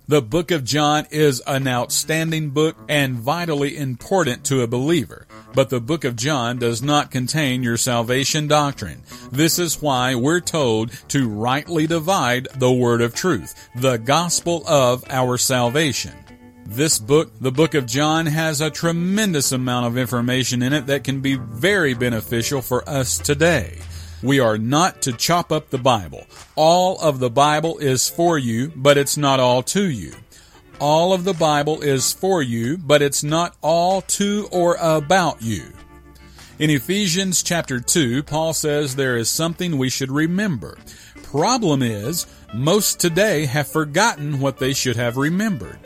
The 0.06 0.20
book 0.20 0.50
of 0.50 0.64
John 0.64 1.06
is 1.10 1.40
an 1.46 1.66
outstanding 1.66 2.50
book 2.50 2.76
and 2.90 3.14
vitally 3.14 3.74
important 3.78 4.44
to 4.44 4.60
a 4.60 4.66
believer. 4.66 5.26
But 5.54 5.70
the 5.70 5.80
book 5.80 6.04
of 6.04 6.14
John 6.14 6.58
does 6.58 6.82
not 6.82 7.10
contain 7.10 7.62
your 7.62 7.78
salvation 7.78 8.46
doctrine. 8.46 9.02
This 9.32 9.58
is 9.58 9.80
why 9.80 10.14
we're 10.14 10.40
told 10.40 10.92
to 11.08 11.26
rightly 11.26 11.86
divide 11.86 12.48
the 12.56 12.70
word 12.70 13.00
of 13.00 13.14
truth, 13.14 13.70
the 13.76 13.96
gospel 13.96 14.62
of 14.66 15.04
our 15.08 15.38
salvation. 15.38 16.12
This 16.66 16.98
book, 16.98 17.32
the 17.40 17.52
book 17.52 17.72
of 17.72 17.86
John, 17.86 18.26
has 18.26 18.60
a 18.60 18.68
tremendous 18.68 19.52
amount 19.52 19.86
of 19.86 19.96
information 19.96 20.62
in 20.62 20.74
it 20.74 20.86
that 20.86 21.04
can 21.04 21.22
be 21.22 21.36
very 21.36 21.94
beneficial 21.94 22.60
for 22.60 22.86
us 22.86 23.16
today. 23.16 23.78
We 24.24 24.40
are 24.40 24.56
not 24.56 25.02
to 25.02 25.12
chop 25.12 25.52
up 25.52 25.68
the 25.68 25.76
Bible. 25.76 26.26
All 26.56 26.98
of 26.98 27.18
the 27.18 27.28
Bible 27.28 27.76
is 27.76 28.08
for 28.08 28.38
you, 28.38 28.72
but 28.74 28.96
it's 28.96 29.18
not 29.18 29.38
all 29.38 29.62
to 29.64 29.84
you. 29.90 30.14
All 30.80 31.12
of 31.12 31.24
the 31.24 31.34
Bible 31.34 31.82
is 31.82 32.14
for 32.14 32.40
you, 32.40 32.78
but 32.78 33.02
it's 33.02 33.22
not 33.22 33.54
all 33.60 34.00
to 34.00 34.48
or 34.50 34.78
about 34.80 35.42
you. 35.42 35.64
In 36.58 36.70
Ephesians 36.70 37.42
chapter 37.42 37.80
2, 37.80 38.22
Paul 38.22 38.54
says 38.54 38.96
there 38.96 39.18
is 39.18 39.28
something 39.28 39.76
we 39.76 39.90
should 39.90 40.10
remember. 40.10 40.78
Problem 41.24 41.82
is, 41.82 42.26
most 42.54 42.98
today 42.98 43.44
have 43.44 43.68
forgotten 43.68 44.40
what 44.40 44.56
they 44.56 44.72
should 44.72 44.96
have 44.96 45.18
remembered 45.18 45.78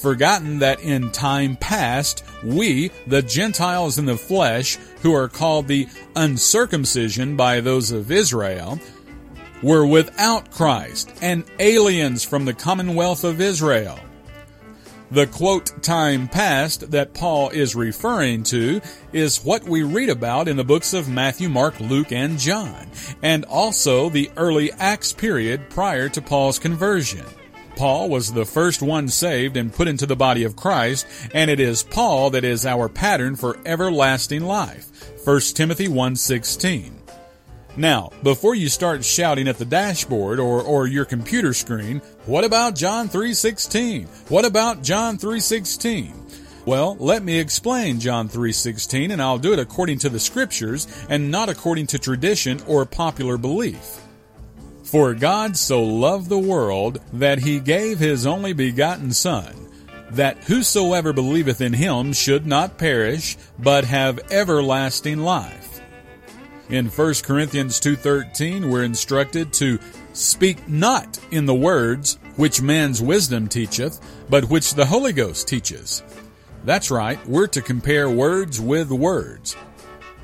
forgotten 0.00 0.58
that 0.60 0.80
in 0.80 1.10
time 1.10 1.56
past, 1.56 2.24
we, 2.42 2.90
the 3.06 3.22
Gentiles 3.22 3.98
in 3.98 4.06
the 4.06 4.16
flesh, 4.16 4.76
who 5.02 5.14
are 5.14 5.28
called 5.28 5.68
the 5.68 5.88
uncircumcision 6.16 7.36
by 7.36 7.60
those 7.60 7.92
of 7.92 8.10
Israel, 8.10 8.78
were 9.62 9.86
without 9.86 10.50
Christ 10.50 11.12
and 11.20 11.44
aliens 11.58 12.24
from 12.24 12.44
the 12.44 12.54
commonwealth 12.54 13.24
of 13.24 13.40
Israel. 13.40 13.98
The 15.10 15.26
quote 15.26 15.82
time 15.82 16.28
past 16.28 16.92
that 16.92 17.14
Paul 17.14 17.50
is 17.50 17.74
referring 17.74 18.44
to 18.44 18.80
is 19.12 19.44
what 19.44 19.64
we 19.64 19.82
read 19.82 20.08
about 20.08 20.46
in 20.46 20.56
the 20.56 20.62
books 20.62 20.94
of 20.94 21.08
Matthew, 21.08 21.48
Mark, 21.48 21.80
Luke, 21.80 22.12
and 22.12 22.38
John, 22.38 22.88
and 23.20 23.44
also 23.46 24.08
the 24.08 24.30
early 24.36 24.70
Acts 24.72 25.12
period 25.12 25.68
prior 25.68 26.08
to 26.10 26.22
Paul's 26.22 26.60
conversion. 26.60 27.26
Paul 27.76 28.08
was 28.08 28.32
the 28.32 28.44
first 28.44 28.82
one 28.82 29.08
saved 29.08 29.56
and 29.56 29.72
put 29.72 29.88
into 29.88 30.06
the 30.06 30.16
body 30.16 30.44
of 30.44 30.56
Christ, 30.56 31.06
and 31.34 31.50
it 31.50 31.60
is 31.60 31.82
Paul 31.82 32.30
that 32.30 32.44
is 32.44 32.66
our 32.66 32.88
pattern 32.88 33.36
for 33.36 33.58
everlasting 33.64 34.44
life. 34.44 34.88
1 35.24 35.54
Timothy 35.54 35.88
1:16. 35.88 36.92
Now, 37.76 38.10
before 38.22 38.54
you 38.54 38.68
start 38.68 39.04
shouting 39.04 39.46
at 39.46 39.58
the 39.58 39.64
dashboard 39.64 40.40
or, 40.40 40.60
or 40.60 40.86
your 40.86 41.04
computer 41.04 41.54
screen, 41.54 42.02
what 42.26 42.44
about 42.44 42.74
John 42.74 43.08
3:16? 43.08 44.06
What 44.28 44.44
about 44.44 44.82
John 44.82 45.18
3:16? 45.18 46.12
Well, 46.66 46.96
let 47.00 47.22
me 47.22 47.38
explain 47.38 48.00
John 48.00 48.28
3:16 48.28 49.12
and 49.12 49.22
I'll 49.22 49.38
do 49.38 49.52
it 49.52 49.58
according 49.58 49.98
to 50.00 50.08
the 50.08 50.20
scriptures 50.20 50.86
and 51.08 51.30
not 51.30 51.48
according 51.48 51.86
to 51.88 51.98
tradition 51.98 52.60
or 52.66 52.84
popular 52.84 53.38
belief. 53.38 54.00
For 54.90 55.14
God 55.14 55.56
so 55.56 55.84
loved 55.84 56.28
the 56.28 56.36
world 56.36 56.98
that 57.12 57.38
he 57.38 57.60
gave 57.60 58.00
his 58.00 58.26
only 58.26 58.52
begotten 58.52 59.12
Son, 59.12 59.54
that 60.10 60.42
whosoever 60.42 61.12
believeth 61.12 61.60
in 61.60 61.74
him 61.74 62.12
should 62.12 62.44
not 62.44 62.76
perish, 62.76 63.36
but 63.56 63.84
have 63.84 64.18
everlasting 64.32 65.20
life. 65.20 65.80
In 66.68 66.88
1 66.88 67.22
Corinthians 67.22 67.78
2:13 67.78 68.68
we're 68.68 68.82
instructed 68.82 69.52
to 69.52 69.78
speak 70.12 70.68
not 70.68 71.20
in 71.30 71.46
the 71.46 71.54
words 71.54 72.18
which 72.34 72.60
man's 72.60 73.00
wisdom 73.00 73.46
teacheth, 73.46 74.00
but 74.28 74.50
which 74.50 74.74
the 74.74 74.86
Holy 74.86 75.12
Ghost 75.12 75.46
teaches. 75.46 76.02
That's 76.64 76.90
right, 76.90 77.24
we're 77.28 77.46
to 77.46 77.62
compare 77.62 78.10
words 78.10 78.60
with 78.60 78.90
words. 78.90 79.54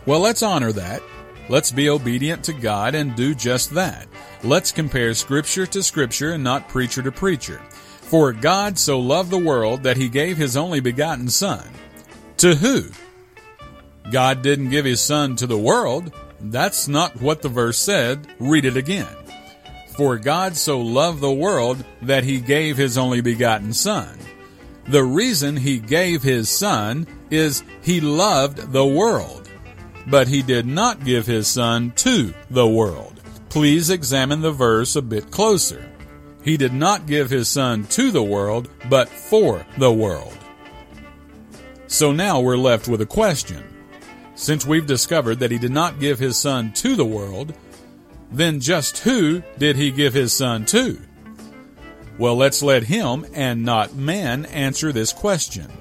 Well, 0.07 0.19
let's 0.19 0.43
honor 0.43 0.73
that. 0.73 1.03
Let's 1.49 1.71
be 1.71 1.89
obedient 1.89 2.43
to 2.47 2.53
God 2.53 2.97
and 2.97 3.15
do 3.15 3.33
just 3.33 3.71
that. 3.75 4.09
Let's 4.43 4.73
compare 4.73 5.15
scripture 5.15 5.67
to 5.67 5.83
scripture 5.83 6.33
and 6.33 6.45
not 6.45 6.69
preacher 6.69 7.03
to 7.03 7.11
preacher. 7.11 7.61
For 8.03 8.33
God 8.33 8.79
so 8.79 9.01
loved 9.01 9.31
the 9.31 9.39
world 9.39 9.83
that 9.83 9.97
he 9.97 10.09
gave 10.09 10.37
his 10.37 10.57
only 10.57 10.81
begotten 10.81 11.29
son. 11.29 11.69
To 12.39 12.55
who? 12.55 12.85
God 14.11 14.43
didn't 14.43 14.71
give 14.71 14.85
his 14.85 15.01
son 15.01 15.37
to 15.37 15.47
the 15.47 15.59
world. 15.59 16.13
That's 16.41 16.87
not 16.87 17.21
what 17.21 17.43
the 17.43 17.49
verse 17.49 17.79
said. 17.79 18.27
Read 18.39 18.65
it 18.65 18.77
again. 18.77 19.09
For 19.97 20.19
God 20.19 20.57
so 20.57 20.81
loved 20.81 21.21
the 21.21 21.33
world 21.33 21.83
that 22.03 22.23
he 22.23 22.39
gave 22.39 22.77
his 22.77 22.99
only 22.99 23.23
begotten 23.23 23.73
son. 23.73 24.19
The 24.87 25.03
reason 25.03 25.57
he 25.57 25.79
gave 25.79 26.23
his 26.23 26.49
son 26.49 27.07
is 27.31 27.65
he 27.83 28.01
loved 28.01 28.73
the 28.73 28.87
world. 28.87 29.49
But 30.07 30.29
he 30.29 30.43
did 30.43 30.67
not 30.67 31.05
give 31.05 31.27
his 31.27 31.49
son 31.49 31.93
to 31.97 32.33
the 32.51 32.69
world. 32.69 33.16
Please 33.57 33.89
examine 33.89 34.43
the 34.43 34.53
verse 34.53 34.97
a 34.97 35.01
bit 35.01 35.31
closer. 35.31 35.91
He 36.45 36.59
did 36.59 36.75
not 36.75 37.07
give 37.07 37.31
his 37.31 37.49
son 37.49 37.85
to 37.85 38.11
the 38.11 38.23
world, 38.23 38.69
but 38.91 39.09
for 39.09 39.65
the 39.79 39.91
world. 39.91 40.37
So 41.87 42.13
now 42.13 42.39
we're 42.39 42.59
left 42.59 42.87
with 42.87 43.01
a 43.01 43.07
question. 43.07 43.65
Since 44.35 44.67
we've 44.67 44.85
discovered 44.85 45.37
that 45.37 45.51
he 45.51 45.57
did 45.57 45.71
not 45.71 45.99
give 45.99 46.19
his 46.19 46.37
son 46.37 46.75
to 46.75 46.97
the 46.97 47.07
world, 47.07 47.55
then 48.31 48.61
just 48.61 48.99
who 48.99 49.43
did 49.57 49.77
he 49.77 49.91
give 49.91 50.13
his 50.13 50.35
son 50.35 50.67
to? 50.67 51.01
Well, 52.19 52.37
let's 52.37 52.63
let 52.63 52.83
him 52.83 53.25
and 53.33 53.65
not 53.65 53.95
man 53.95 54.45
answer 54.45 54.93
this 54.93 55.15
question. 55.15 55.73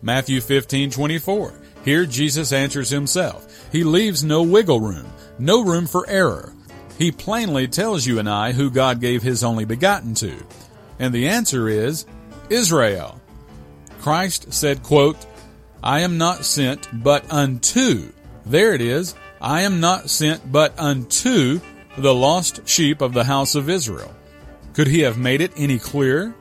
Matthew 0.00 0.40
15:24. 0.40 1.52
Here 1.84 2.06
Jesus 2.06 2.54
answers 2.54 2.88
himself. 2.88 3.68
He 3.70 3.84
leaves 3.84 4.24
no 4.24 4.42
wiggle 4.42 4.80
room, 4.80 5.12
no 5.38 5.62
room 5.62 5.86
for 5.86 6.08
error. 6.08 6.54
He 6.98 7.12
plainly 7.12 7.68
tells 7.68 8.06
you 8.06 8.18
and 8.18 8.28
I 8.28 8.52
who 8.52 8.70
God 8.70 9.00
gave 9.00 9.22
his 9.22 9.44
only 9.44 9.64
begotten 9.64 10.14
to. 10.14 10.34
And 10.98 11.14
the 11.14 11.28
answer 11.28 11.68
is 11.68 12.06
Israel. 12.48 13.20
Christ 14.00 14.52
said, 14.52 14.82
quote, 14.82 15.16
I 15.82 16.00
am 16.00 16.16
not 16.18 16.44
sent 16.44 16.88
but 16.92 17.30
unto. 17.30 18.12
There 18.44 18.72
it 18.74 18.80
is. 18.80 19.14
I 19.40 19.62
am 19.62 19.80
not 19.80 20.08
sent 20.08 20.50
but 20.50 20.78
unto 20.78 21.60
the 21.98 22.14
lost 22.14 22.66
sheep 22.68 23.00
of 23.00 23.12
the 23.12 23.24
house 23.24 23.54
of 23.54 23.68
Israel. 23.68 24.14
Could 24.72 24.86
he 24.86 25.00
have 25.00 25.18
made 25.18 25.40
it 25.40 25.52
any 25.56 25.78
clearer? 25.78 26.34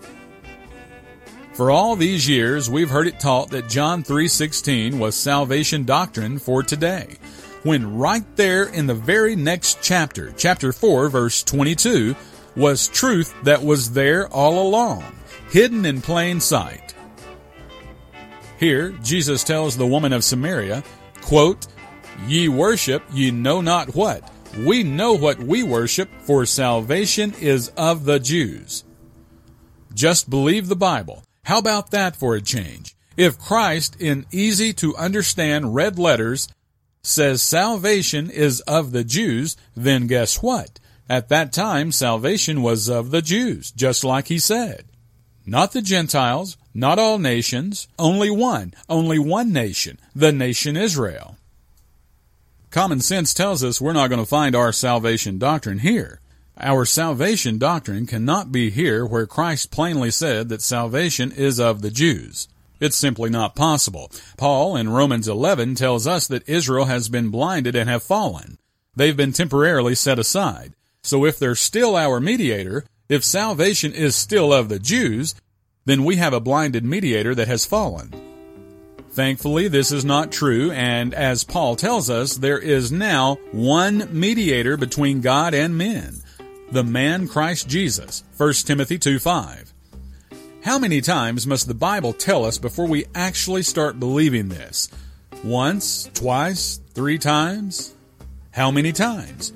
For 1.53 1.71
all 1.71 1.95
these 1.95 2.27
years, 2.27 2.69
we've 2.69 2.89
heard 2.89 3.07
it 3.07 3.19
taught 3.19 3.49
that 3.51 3.69
John 3.69 4.03
3:16 4.03 4.99
was 4.99 5.15
salvation 5.15 5.85
doctrine 5.85 6.37
for 6.37 6.61
today. 6.61 7.17
When 7.65 7.97
right 7.97 8.23
there 8.35 8.65
in 8.65 8.85
the 8.85 8.93
very 8.93 9.35
next 9.35 9.79
chapter, 9.81 10.31
chapter 10.37 10.71
4 10.71 11.09
verse 11.09 11.41
22, 11.41 12.15
was 12.55 12.87
truth 12.87 13.33
that 13.41 13.63
was 13.63 13.93
there 13.93 14.27
all 14.27 14.67
along, 14.67 15.03
hidden 15.49 15.83
in 15.83 15.99
plain 15.99 16.39
sight. 16.39 16.93
Here, 18.59 18.91
Jesus 19.01 19.43
tells 19.43 19.75
the 19.75 19.87
woman 19.87 20.13
of 20.13 20.23
Samaria, 20.23 20.83
quote, 21.23 21.65
Ye 22.27 22.49
worship 22.49 23.01
ye 23.11 23.31
know 23.31 23.61
not 23.61 23.95
what. 23.95 24.31
We 24.59 24.83
know 24.83 25.13
what 25.13 25.39
we 25.39 25.63
worship, 25.63 26.11
for 26.21 26.45
salvation 26.45 27.33
is 27.41 27.69
of 27.69 28.05
the 28.05 28.19
Jews. 28.19 28.83
Just 29.91 30.29
believe 30.29 30.67
the 30.67 30.75
Bible. 30.75 31.23
How 31.45 31.57
about 31.57 31.89
that 31.89 32.15
for 32.15 32.35
a 32.35 32.43
change? 32.43 32.95
If 33.17 33.39
Christ, 33.39 33.99
in 33.99 34.27
easy 34.31 34.71
to 34.73 34.95
understand 34.97 35.73
red 35.73 35.97
letters, 35.97 36.47
says 37.05 37.41
salvation 37.41 38.29
is 38.29 38.61
of 38.61 38.91
the 38.91 39.03
Jews, 39.03 39.55
then 39.75 40.07
guess 40.07 40.41
what? 40.41 40.79
At 41.09 41.29
that 41.29 41.53
time, 41.53 41.91
salvation 41.91 42.61
was 42.61 42.89
of 42.89 43.11
the 43.11 43.21
Jews, 43.21 43.71
just 43.71 44.03
like 44.03 44.27
he 44.27 44.39
said. 44.39 44.85
Not 45.45 45.71
the 45.73 45.81
Gentiles, 45.81 46.57
not 46.73 46.97
all 46.97 47.19
nations, 47.19 47.87
only 47.99 48.31
one, 48.31 48.73
only 48.89 49.19
one 49.19 49.53
nation, 49.53 49.99
the 50.15 50.31
nation 50.31 50.75
Israel. 50.75 51.37
Common 52.71 52.99
sense 52.99 53.33
tells 53.33 53.63
us 53.63 53.79
we're 53.79 53.93
not 53.93 54.09
going 54.09 54.19
to 54.19 54.25
find 54.25 54.55
our 54.55 54.71
salvation 54.71 55.37
doctrine 55.37 55.79
here. 55.79 56.19
Our 56.57 56.85
salvation 56.85 57.57
doctrine 57.57 58.07
cannot 58.07 58.51
be 58.51 58.69
here 58.69 59.05
where 59.05 59.27
Christ 59.27 59.71
plainly 59.71 60.09
said 60.09 60.49
that 60.49 60.61
salvation 60.61 61.31
is 61.31 61.59
of 61.59 61.81
the 61.81 61.91
Jews. 61.91 62.47
It's 62.79 62.97
simply 62.97 63.29
not 63.29 63.55
possible. 63.55 64.11
Paul 64.37 64.75
in 64.75 64.89
Romans 64.89 65.27
11 65.27 65.75
tells 65.75 66.05
us 66.05 66.27
that 66.27 66.47
Israel 66.47 66.85
has 66.85 67.09
been 67.09 67.29
blinded 67.29 67.75
and 67.75 67.89
have 67.89 68.03
fallen. 68.03 68.57
They've 68.95 69.15
been 69.15 69.33
temporarily 69.33 69.95
set 69.95 70.19
aside. 70.19 70.73
So 71.03 71.25
if 71.25 71.37
they're 71.37 71.55
still 71.55 71.95
our 71.95 72.19
mediator, 72.19 72.85
if 73.09 73.23
salvation 73.23 73.93
is 73.93 74.15
still 74.15 74.51
of 74.51 74.69
the 74.69 74.79
Jews, 74.79 75.35
then 75.85 76.03
we 76.03 76.15
have 76.15 76.33
a 76.33 76.39
blinded 76.39 76.83
mediator 76.83 77.35
that 77.35 77.47
has 77.47 77.65
fallen. 77.65 78.13
Thankfully, 79.11 79.67
this 79.69 79.91
is 79.91 80.03
not 80.03 80.31
true, 80.31 80.71
and 80.71 81.13
as 81.13 81.45
Paul 81.45 81.77
tells 81.77 82.09
us, 82.09 82.35
there 82.35 82.59
is 82.59 82.91
now 82.91 83.35
one 83.51 84.09
mediator 84.11 84.75
between 84.75 85.21
God 85.21 85.53
and 85.53 85.77
men 85.77 86.21
the 86.71 86.83
man 86.83 87.27
Christ 87.27 87.69
Jesus. 87.69 88.23
1 88.37 88.53
Timothy 88.65 88.97
2 88.97 89.19
5. 89.19 89.74
How 90.65 90.79
many 90.79 90.99
times 90.99 91.45
must 91.45 91.67
the 91.67 91.75
Bible 91.75 92.11
tell 92.11 92.43
us 92.43 92.57
before 92.57 92.87
we 92.87 93.05
actually 93.13 93.61
start 93.61 93.99
believing 93.99 94.49
this? 94.49 94.89
Once, 95.43 96.09
twice, 96.15 96.79
three 96.95 97.19
times? 97.19 97.93
How 98.49 98.71
many 98.71 98.91
times? 98.91 99.53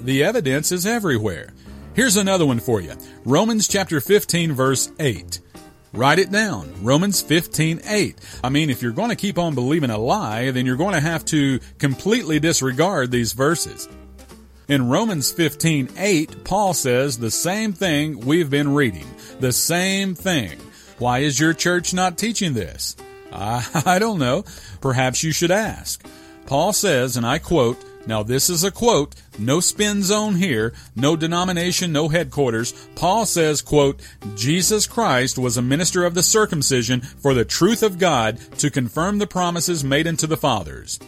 The 0.00 0.24
evidence 0.24 0.72
is 0.72 0.86
everywhere. 0.86 1.52
Here's 1.92 2.16
another 2.16 2.46
one 2.46 2.60
for 2.60 2.80
you. 2.80 2.94
Romans 3.26 3.68
chapter 3.68 4.00
15 4.00 4.54
verse 4.54 4.90
8. 4.98 5.40
Write 5.92 6.20
it 6.20 6.32
down. 6.32 6.72
Romans 6.82 7.20
15, 7.20 7.82
8. 7.84 8.16
I 8.42 8.48
mean, 8.48 8.70
if 8.70 8.80
you're 8.80 8.92
going 8.92 9.10
to 9.10 9.14
keep 9.14 9.38
on 9.38 9.54
believing 9.54 9.90
a 9.90 9.98
lie, 9.98 10.52
then 10.52 10.64
you're 10.64 10.76
going 10.76 10.94
to 10.94 11.00
have 11.00 11.26
to 11.26 11.60
completely 11.76 12.40
disregard 12.40 13.10
these 13.10 13.34
verses. 13.34 13.90
In 14.68 14.88
Romans 14.88 15.30
15, 15.30 15.90
8, 15.96 16.42
Paul 16.42 16.74
says 16.74 17.18
the 17.18 17.30
same 17.30 17.72
thing 17.72 18.18
we've 18.18 18.50
been 18.50 18.74
reading. 18.74 19.06
The 19.38 19.52
same 19.52 20.16
thing. 20.16 20.58
Why 20.98 21.20
is 21.20 21.38
your 21.38 21.52
church 21.52 21.94
not 21.94 22.18
teaching 22.18 22.52
this? 22.52 22.96
I, 23.32 23.64
I 23.86 24.00
don't 24.00 24.18
know. 24.18 24.44
Perhaps 24.80 25.22
you 25.22 25.30
should 25.30 25.52
ask. 25.52 26.04
Paul 26.46 26.72
says, 26.72 27.16
and 27.16 27.24
I 27.24 27.38
quote, 27.38 27.78
now 28.08 28.24
this 28.24 28.50
is 28.50 28.64
a 28.64 28.72
quote, 28.72 29.14
no 29.38 29.60
spin 29.60 30.02
zone 30.02 30.34
here, 30.34 30.74
no 30.96 31.14
denomination, 31.14 31.92
no 31.92 32.08
headquarters. 32.08 32.72
Paul 32.96 33.24
says, 33.24 33.62
quote, 33.62 34.00
Jesus 34.34 34.88
Christ 34.88 35.38
was 35.38 35.56
a 35.56 35.62
minister 35.62 36.04
of 36.04 36.14
the 36.14 36.24
circumcision 36.24 37.02
for 37.02 37.34
the 37.34 37.44
truth 37.44 37.84
of 37.84 38.00
God 38.00 38.38
to 38.58 38.70
confirm 38.70 39.18
the 39.18 39.28
promises 39.28 39.84
made 39.84 40.08
unto 40.08 40.26
the 40.26 40.36
fathers. 40.36 40.98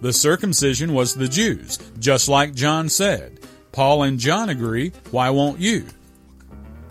The 0.00 0.12
circumcision 0.12 0.94
was 0.94 1.14
the 1.14 1.28
Jews, 1.28 1.78
just 1.98 2.28
like 2.28 2.54
John 2.54 2.88
said. 2.88 3.40
Paul 3.72 4.04
and 4.04 4.18
John 4.18 4.48
agree, 4.48 4.92
why 5.10 5.30
won't 5.30 5.60
you? 5.60 5.86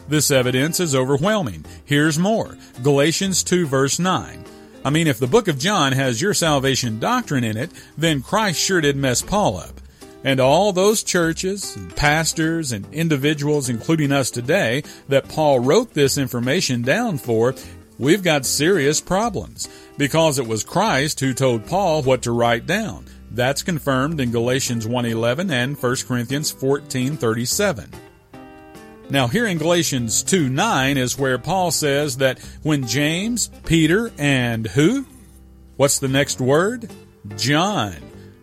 This 0.07 0.31
evidence 0.31 0.79
is 0.79 0.95
overwhelming. 0.95 1.65
Here's 1.85 2.19
more. 2.19 2.57
Galatians 2.83 3.43
2 3.43 3.67
verse 3.67 3.99
9. 3.99 4.43
I 4.85 4.89
mean, 4.89 5.07
if 5.07 5.19
the 5.19 5.27
book 5.27 5.47
of 5.47 5.59
John 5.59 5.91
has 5.91 6.21
your 6.21 6.33
salvation 6.33 6.99
doctrine 6.99 7.43
in 7.43 7.57
it, 7.57 7.71
then 7.97 8.21
Christ 8.21 8.59
sure 8.59 8.79
did 8.79 8.95
mess 8.95 9.21
Paul 9.21 9.57
up. 9.57 9.81
And 10.23 10.39
all 10.39 10.73
those 10.73 11.03
churches, 11.03 11.75
and 11.75 11.95
pastors, 11.95 12.71
and 12.71 12.85
individuals, 12.93 13.69
including 13.69 14.11
us 14.11 14.31
today, 14.31 14.83
that 15.09 15.29
Paul 15.29 15.59
wrote 15.59 15.93
this 15.93 16.17
information 16.17 16.81
down 16.81 17.17
for, 17.17 17.53
we've 17.97 18.23
got 18.23 18.45
serious 18.45 19.01
problems 19.01 19.67
because 19.97 20.39
it 20.39 20.47
was 20.47 20.63
Christ 20.63 21.19
who 21.19 21.33
told 21.33 21.65
Paul 21.65 22.03
what 22.03 22.21
to 22.23 22.31
write 22.31 22.65
down. 22.65 23.05
That's 23.31 23.63
confirmed 23.63 24.19
in 24.19 24.31
Galatians 24.31 24.87
1:11 24.87 25.51
and 25.51 25.77
1 25.77 26.07
Corinthians 26.07 26.51
14:37. 26.51 27.89
Now 29.09 29.27
here 29.27 29.45
in 29.45 29.57
Galatians 29.57 30.23
2:9 30.23 30.97
is 30.97 31.17
where 31.17 31.37
Paul 31.37 31.71
says 31.71 32.17
that 32.17 32.39
when 32.63 32.87
James, 32.87 33.49
Peter, 33.65 34.11
and 34.17 34.67
who? 34.67 35.05
What's 35.75 35.99
the 35.99 36.07
next 36.07 36.39
word? 36.39 36.89
John. 37.35 37.95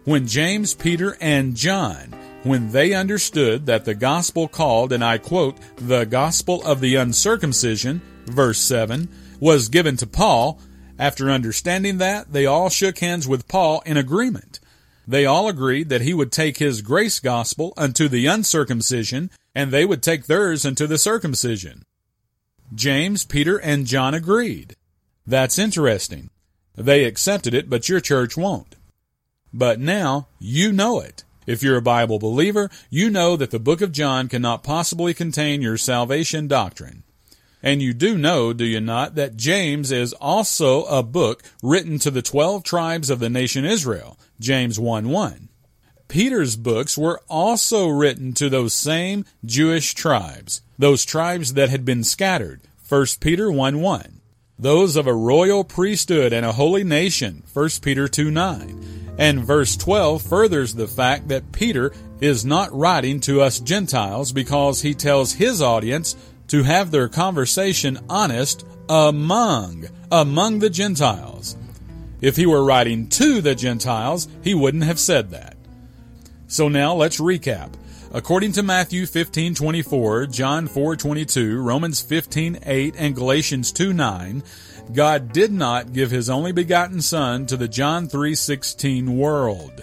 When 0.04 0.26
James, 0.26 0.74
Peter, 0.74 1.16
and 1.20 1.56
John 1.56 2.14
when 2.44 2.72
they 2.72 2.92
understood 2.92 3.66
that 3.66 3.86
the 3.86 3.94
gospel 3.94 4.46
called, 4.46 4.92
and 4.92 5.02
I 5.02 5.18
quote, 5.18 5.56
the 5.76 6.04
gospel 6.04 6.62
of 6.62 6.80
the 6.80 6.94
uncircumcision, 6.94 8.02
verse 8.26 8.58
7, 8.58 9.08
was 9.40 9.68
given 9.68 9.96
to 9.98 10.06
Paul, 10.06 10.60
after 10.98 11.30
understanding 11.30 11.98
that, 11.98 12.32
they 12.32 12.46
all 12.46 12.68
shook 12.68 12.98
hands 12.98 13.26
with 13.26 13.48
Paul 13.48 13.82
in 13.84 13.96
agreement. 13.96 14.60
They 15.06 15.26
all 15.26 15.48
agreed 15.48 15.88
that 15.88 16.00
he 16.00 16.14
would 16.14 16.32
take 16.32 16.58
his 16.58 16.82
grace 16.82 17.20
gospel 17.20 17.74
unto 17.76 18.08
the 18.08 18.26
uncircumcision, 18.26 19.30
and 19.54 19.70
they 19.70 19.84
would 19.84 20.02
take 20.02 20.26
theirs 20.26 20.64
unto 20.64 20.86
the 20.86 20.98
circumcision. 20.98 21.82
James, 22.74 23.24
Peter, 23.24 23.58
and 23.58 23.86
John 23.86 24.14
agreed. 24.14 24.76
That's 25.26 25.58
interesting. 25.58 26.30
They 26.76 27.04
accepted 27.04 27.54
it, 27.54 27.68
but 27.68 27.88
your 27.88 28.00
church 28.00 28.36
won't. 28.36 28.76
But 29.52 29.78
now, 29.78 30.28
you 30.38 30.72
know 30.72 31.00
it. 31.00 31.24
If 31.46 31.62
you're 31.62 31.76
a 31.76 31.82
Bible 31.82 32.18
believer, 32.18 32.70
you 32.88 33.10
know 33.10 33.36
that 33.36 33.50
the 33.50 33.58
book 33.58 33.80
of 33.80 33.92
John 33.92 34.28
cannot 34.28 34.64
possibly 34.64 35.12
contain 35.12 35.60
your 35.60 35.76
salvation 35.76 36.48
doctrine. 36.48 37.04
And 37.64 37.80
you 37.80 37.94
do 37.94 38.18
know, 38.18 38.52
do 38.52 38.66
you 38.66 38.78
not, 38.78 39.14
that 39.14 39.38
James 39.38 39.90
is 39.90 40.12
also 40.12 40.84
a 40.84 41.02
book 41.02 41.42
written 41.62 41.98
to 42.00 42.10
the 42.10 42.20
12 42.20 42.62
tribes 42.62 43.08
of 43.08 43.20
the 43.20 43.30
nation 43.30 43.64
Israel, 43.64 44.18
James 44.38 44.78
1 44.78 45.08
1. 45.08 45.48
Peter's 46.06 46.56
books 46.56 46.98
were 46.98 47.22
also 47.26 47.88
written 47.88 48.34
to 48.34 48.50
those 48.50 48.74
same 48.74 49.24
Jewish 49.46 49.94
tribes, 49.94 50.60
those 50.78 51.06
tribes 51.06 51.54
that 51.54 51.70
had 51.70 51.86
been 51.86 52.04
scattered, 52.04 52.60
1 52.86 53.06
Peter 53.18 53.50
1 53.50 53.80
1. 53.80 54.20
Those 54.58 54.94
of 54.94 55.06
a 55.06 55.14
royal 55.14 55.64
priesthood 55.64 56.34
and 56.34 56.44
a 56.44 56.52
holy 56.52 56.84
nation, 56.84 57.44
1 57.50 57.70
Peter 57.80 58.06
2 58.08 58.30
9. 58.30 59.14
And 59.16 59.42
verse 59.42 59.74
12 59.78 60.20
furthers 60.20 60.74
the 60.74 60.86
fact 60.86 61.28
that 61.28 61.52
Peter 61.52 61.92
is 62.20 62.44
not 62.44 62.74
writing 62.74 63.20
to 63.20 63.40
us 63.40 63.58
Gentiles 63.58 64.32
because 64.32 64.82
he 64.82 64.92
tells 64.92 65.32
his 65.32 65.62
audience 65.62 66.14
to 66.48 66.62
have 66.62 66.90
their 66.90 67.08
conversation 67.08 67.98
honest 68.08 68.66
among, 68.88 69.88
among 70.10 70.58
the 70.58 70.70
Gentiles. 70.70 71.56
If 72.20 72.36
he 72.36 72.46
were 72.46 72.64
writing 72.64 73.08
to 73.08 73.40
the 73.40 73.54
Gentiles, 73.54 74.28
he 74.42 74.54
wouldn't 74.54 74.84
have 74.84 74.98
said 74.98 75.30
that. 75.30 75.56
So 76.46 76.68
now 76.68 76.94
let's 76.94 77.20
recap. 77.20 77.70
According 78.12 78.52
to 78.52 78.62
Matthew 78.62 79.06
15:24, 79.06 80.26
John 80.28 80.68
4:22, 80.68 81.60
Romans 81.60 82.00
15:8, 82.00 82.94
and 82.96 83.14
Galatians 83.14 83.72
2:9, 83.72 84.42
God 84.92 85.32
did 85.32 85.52
not 85.52 85.92
give 85.92 86.10
his 86.10 86.30
only 86.30 86.52
begotten 86.52 87.00
son 87.00 87.46
to 87.46 87.56
the 87.56 87.66
John 87.66 88.06
3:16 88.06 89.16
world. 89.16 89.82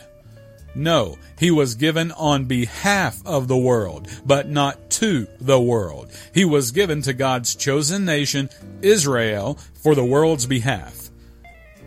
No, 0.74 1.18
he 1.38 1.52
was 1.52 1.76
given 1.76 2.12
on 2.14 2.46
behalf 2.46 3.22
of 3.26 3.48
the 3.48 3.58
world, 3.58 4.08
but 4.26 4.50
not 4.50 4.90
to 4.92 5.28
the 5.40 5.60
world. 5.60 6.12
He 6.34 6.46
was 6.46 6.72
given 6.72 7.02
to 7.04 7.14
God's 7.14 7.56
chosen 7.56 8.06
nation, 8.06 8.50
Israel, 8.82 9.58
for 9.74 9.96
the 9.96 10.06
world's 10.06 10.46
behalf. 10.46 11.10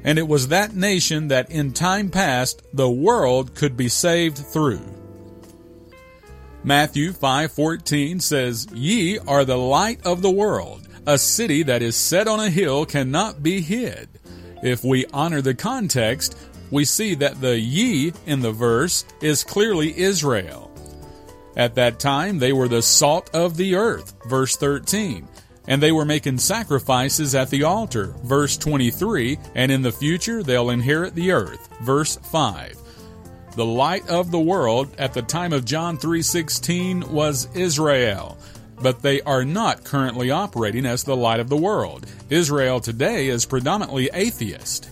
And 0.05 0.19
it 0.19 0.29
was 0.29 0.49
that 0.49 0.75
nation 0.75 1.29
that 1.29 1.51
in 1.51 1.73
time 1.73 2.11
past 2.11 2.63
the 2.75 2.91
world 2.91 3.55
could 3.55 3.75
be 3.77 3.89
saved 3.89 4.37
through. 4.37 4.83
Matthew 6.63 7.13
5:14 7.13 8.21
says, 8.21 8.67
"Ye 8.75 9.19
are 9.19 9.45
the 9.45 9.59
light 9.59 10.01
of 10.05 10.21
the 10.21 10.31
world. 10.31 10.83
A 11.07 11.19
city 11.19 11.63
that 11.63 11.83
is 11.83 11.97
set 11.97 12.27
on 12.27 12.41
a 12.41 12.49
hill 12.51 12.87
cannot 12.87 13.43
be 13.43 13.61
hid. 13.61 14.09
If 14.63 14.83
we 14.83 15.05
honor 15.13 15.43
the 15.43 15.55
context, 15.55 16.35
we 16.71 16.85
see 16.85 17.15
that 17.17 17.41
the 17.41 17.59
ye 17.59 18.13
in 18.27 18.41
the 18.41 18.53
verse 18.53 19.05
is 19.21 19.45
clearly 19.45 19.97
Israel. 19.99 20.71
At 21.57 21.77
that 21.77 22.01
time, 22.01 22.39
they 22.39 22.53
were 22.53 22.69
the 22.69 22.83
salt 22.83 23.31
of 23.33 23.57
the 23.57 23.77
earth, 23.77 24.15
verse 24.27 24.57
13, 24.57 25.29
and 25.69 25.83
they 25.83 25.93
were 25.93 26.05
making 26.05 26.39
sacrifices 26.39 27.35
at 27.35 27.51
the 27.51 27.63
altar, 27.63 28.15
verse 28.25 28.57
23, 28.57 29.39
and 29.55 29.71
in 29.71 29.83
the 29.83 29.93
future 29.93 30.43
they'll 30.43 30.71
inherit 30.71 31.15
the 31.15 31.31
earth, 31.31 31.69
verse 31.81 32.17
5. 32.17 32.77
The 33.55 33.65
light 33.65 34.09
of 34.09 34.33
the 34.33 34.41
world 34.41 34.89
at 34.99 35.15
the 35.15 35.23
time 35.23 35.53
of 35.53 35.65
John 35.65 35.97
3:16 35.97 37.09
was 37.13 37.47
Israel, 37.55 38.37
but 38.83 39.01
they 39.01 39.21
are 39.23 39.45
not 39.45 39.85
currently 39.85 40.33
operating 40.33 40.85
as 40.85 41.05
the 41.05 41.15
light 41.15 41.39
of 41.39 41.49
the 41.49 41.57
world. 41.57 42.05
Israel 42.31 42.81
today 42.81 43.29
is 43.29 43.45
predominantly 43.47 44.11
atheist. 44.13 44.89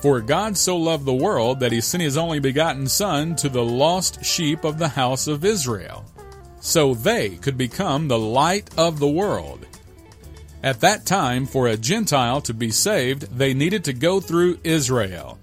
For 0.00 0.20
God 0.20 0.56
so 0.56 0.76
loved 0.76 1.04
the 1.04 1.12
world 1.12 1.60
that 1.60 1.72
he 1.72 1.80
sent 1.80 2.02
his 2.02 2.16
only 2.16 2.40
begotten 2.40 2.86
Son 2.88 3.36
to 3.36 3.48
the 3.48 3.64
lost 3.64 4.24
sheep 4.24 4.64
of 4.64 4.78
the 4.78 4.88
house 4.88 5.26
of 5.26 5.44
Israel, 5.44 6.04
so 6.60 6.94
they 6.94 7.36
could 7.36 7.58
become 7.58 8.08
the 8.08 8.18
light 8.18 8.70
of 8.78 8.98
the 8.98 9.10
world. 9.10 9.66
At 10.62 10.80
that 10.80 11.06
time, 11.06 11.46
for 11.46 11.66
a 11.66 11.76
Gentile 11.76 12.40
to 12.42 12.54
be 12.54 12.70
saved, 12.70 13.36
they 13.36 13.54
needed 13.54 13.84
to 13.84 13.92
go 13.92 14.20
through 14.20 14.60
Israel. 14.64 15.38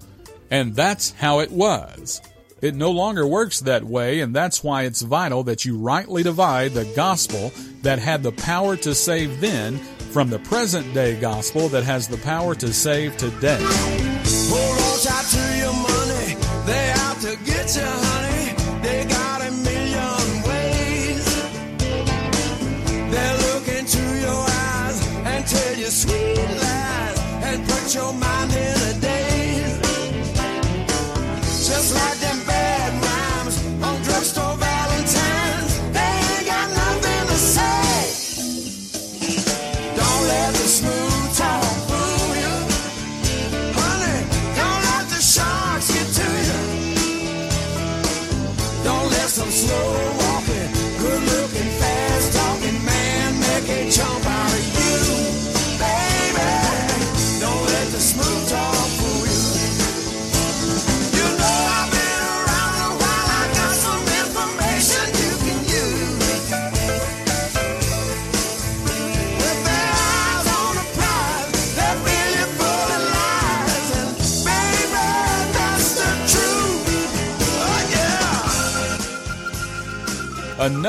And 0.50 0.74
that's 0.74 1.12
how 1.12 1.40
it 1.40 1.50
was. 1.50 2.20
It 2.60 2.74
no 2.74 2.90
longer 2.90 3.24
works 3.24 3.60
that 3.60 3.84
way, 3.84 4.20
and 4.20 4.34
that's 4.34 4.64
why 4.64 4.82
it's 4.82 5.02
vital 5.02 5.44
that 5.44 5.64
you 5.64 5.78
rightly 5.78 6.24
divide 6.24 6.72
the 6.72 6.86
gospel 6.96 7.52
that 7.82 8.00
had 8.00 8.24
the 8.24 8.32
power 8.32 8.76
to 8.78 8.96
save 8.96 9.40
then 9.40 9.78
from 9.78 10.28
the 10.28 10.40
present 10.40 10.92
day 10.92 11.18
gospel 11.20 11.68
that 11.68 11.84
has 11.84 12.08
the 12.08 12.16
power 12.18 12.56
to 12.56 12.72
save 12.72 13.16
today. 13.16 13.60
Hold 28.00 28.27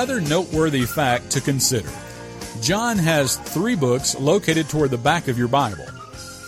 Another 0.10 0.28
noteworthy 0.28 0.88
fact 0.88 1.30
to 1.30 1.40
consider. 1.40 1.92
John 2.62 2.98
has 2.98 3.38
three 3.38 3.76
books 3.76 4.20
located 4.20 4.68
toward 4.68 4.90
the 4.90 4.98
back 4.98 5.28
of 5.28 5.38
your 5.38 5.48
Bible. 5.48 5.86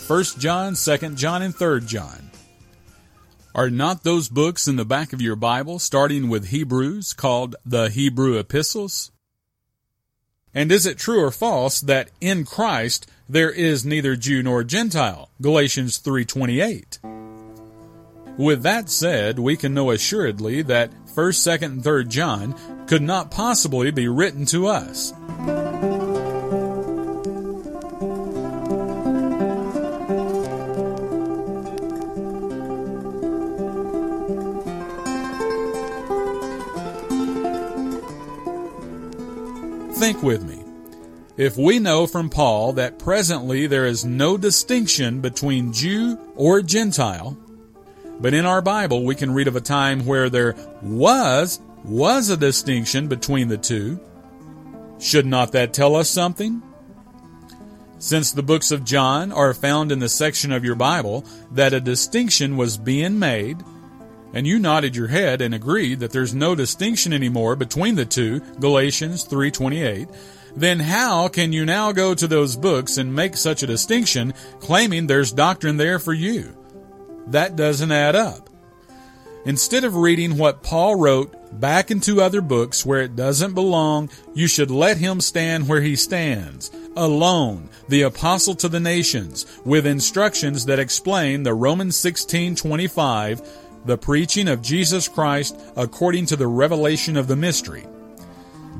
1 0.08 0.24
John, 0.40 0.74
2 0.74 1.14
John, 1.14 1.42
and 1.42 1.54
3 1.54 1.82
John. 1.82 2.32
Are 3.54 3.70
not 3.70 4.02
those 4.02 4.28
books 4.28 4.66
in 4.66 4.74
the 4.74 4.84
back 4.84 5.12
of 5.12 5.22
your 5.22 5.36
Bible, 5.36 5.78
starting 5.78 6.28
with 6.28 6.48
Hebrews, 6.48 7.12
called 7.12 7.54
the 7.64 7.88
Hebrew 7.88 8.36
epistles? 8.36 9.12
And 10.52 10.72
is 10.72 10.84
it 10.84 10.98
true 10.98 11.22
or 11.22 11.30
false 11.30 11.80
that 11.82 12.10
in 12.20 12.44
Christ 12.44 13.08
there 13.28 13.52
is 13.52 13.86
neither 13.86 14.16
Jew 14.16 14.42
nor 14.42 14.64
Gentile? 14.64 15.30
Galatians 15.40 15.98
3:28. 15.98 16.98
With 18.36 18.64
that 18.64 18.90
said, 18.90 19.38
we 19.38 19.56
can 19.56 19.72
know 19.72 19.92
assuredly 19.92 20.62
that 20.62 20.90
1st, 21.14 21.60
2nd, 21.60 21.64
and 21.64 21.82
3rd 21.82 22.08
John 22.08 22.86
could 22.86 23.02
not 23.02 23.30
possibly 23.30 23.90
be 23.90 24.08
written 24.08 24.46
to 24.46 24.66
us. 24.66 25.12
Think 39.98 40.22
with 40.22 40.42
me. 40.42 40.62
If 41.36 41.56
we 41.56 41.78
know 41.78 42.06
from 42.06 42.28
Paul 42.28 42.72
that 42.74 42.98
presently 42.98 43.66
there 43.66 43.86
is 43.86 44.04
no 44.04 44.36
distinction 44.36 45.20
between 45.20 45.72
Jew 45.72 46.18
or 46.34 46.60
Gentile, 46.60 47.36
but 48.22 48.32
in 48.32 48.46
our 48.46 48.62
Bible 48.62 49.04
we 49.04 49.14
can 49.14 49.34
read 49.34 49.48
of 49.48 49.56
a 49.56 49.60
time 49.60 50.06
where 50.06 50.30
there 50.30 50.54
was 50.80 51.60
was 51.84 52.30
a 52.30 52.36
distinction 52.36 53.08
between 53.08 53.48
the 53.48 53.58
two, 53.58 54.00
should 55.00 55.26
not 55.26 55.52
that 55.52 55.74
tell 55.74 55.96
us 55.96 56.08
something? 56.08 56.62
Since 57.98 58.32
the 58.32 58.42
books 58.42 58.70
of 58.70 58.84
John 58.84 59.32
are 59.32 59.52
found 59.52 59.92
in 59.92 59.98
the 59.98 60.08
section 60.08 60.52
of 60.52 60.64
your 60.64 60.76
Bible 60.76 61.24
that 61.50 61.72
a 61.72 61.80
distinction 61.80 62.56
was 62.56 62.76
being 62.76 63.18
made, 63.18 63.58
and 64.32 64.46
you 64.46 64.58
nodded 64.58 64.96
your 64.96 65.08
head 65.08 65.40
and 65.40 65.54
agreed 65.54 66.00
that 66.00 66.12
there's 66.12 66.34
no 66.34 66.54
distinction 66.54 67.12
anymore 67.12 67.56
between 67.56 67.96
the 67.96 68.04
two, 68.04 68.40
Galatians 68.60 69.24
3:28, 69.24 70.08
then 70.54 70.80
how 70.80 71.28
can 71.28 71.52
you 71.52 71.64
now 71.64 71.92
go 71.92 72.14
to 72.14 72.26
those 72.28 72.56
books 72.56 72.96
and 72.98 73.14
make 73.14 73.36
such 73.36 73.62
a 73.62 73.66
distinction 73.66 74.34
claiming 74.60 75.06
there's 75.06 75.32
doctrine 75.32 75.76
there 75.76 75.98
for 75.98 76.12
you? 76.12 76.56
That 77.26 77.56
doesn't 77.56 77.92
add 77.92 78.16
up. 78.16 78.48
Instead 79.44 79.82
of 79.82 79.96
reading 79.96 80.38
what 80.38 80.62
Paul 80.62 80.94
wrote 80.94 81.34
back 81.60 81.90
into 81.90 82.22
other 82.22 82.40
books 82.40 82.86
where 82.86 83.02
it 83.02 83.16
doesn't 83.16 83.54
belong, 83.54 84.08
you 84.34 84.46
should 84.46 84.70
let 84.70 84.98
him 84.98 85.20
stand 85.20 85.68
where 85.68 85.80
he 85.80 85.96
stands, 85.96 86.70
alone, 86.96 87.68
the 87.88 88.02
apostle 88.02 88.54
to 88.54 88.68
the 88.68 88.78
nations, 88.78 89.44
with 89.64 89.84
instructions 89.84 90.66
that 90.66 90.78
explain 90.78 91.42
the 91.42 91.54
Romans 91.54 91.96
16:25, 91.96 93.42
the 93.84 93.98
preaching 93.98 94.46
of 94.46 94.62
Jesus 94.62 95.08
Christ 95.08 95.58
according 95.76 96.26
to 96.26 96.36
the 96.36 96.46
revelation 96.46 97.16
of 97.16 97.26
the 97.26 97.36
mystery. 97.36 97.84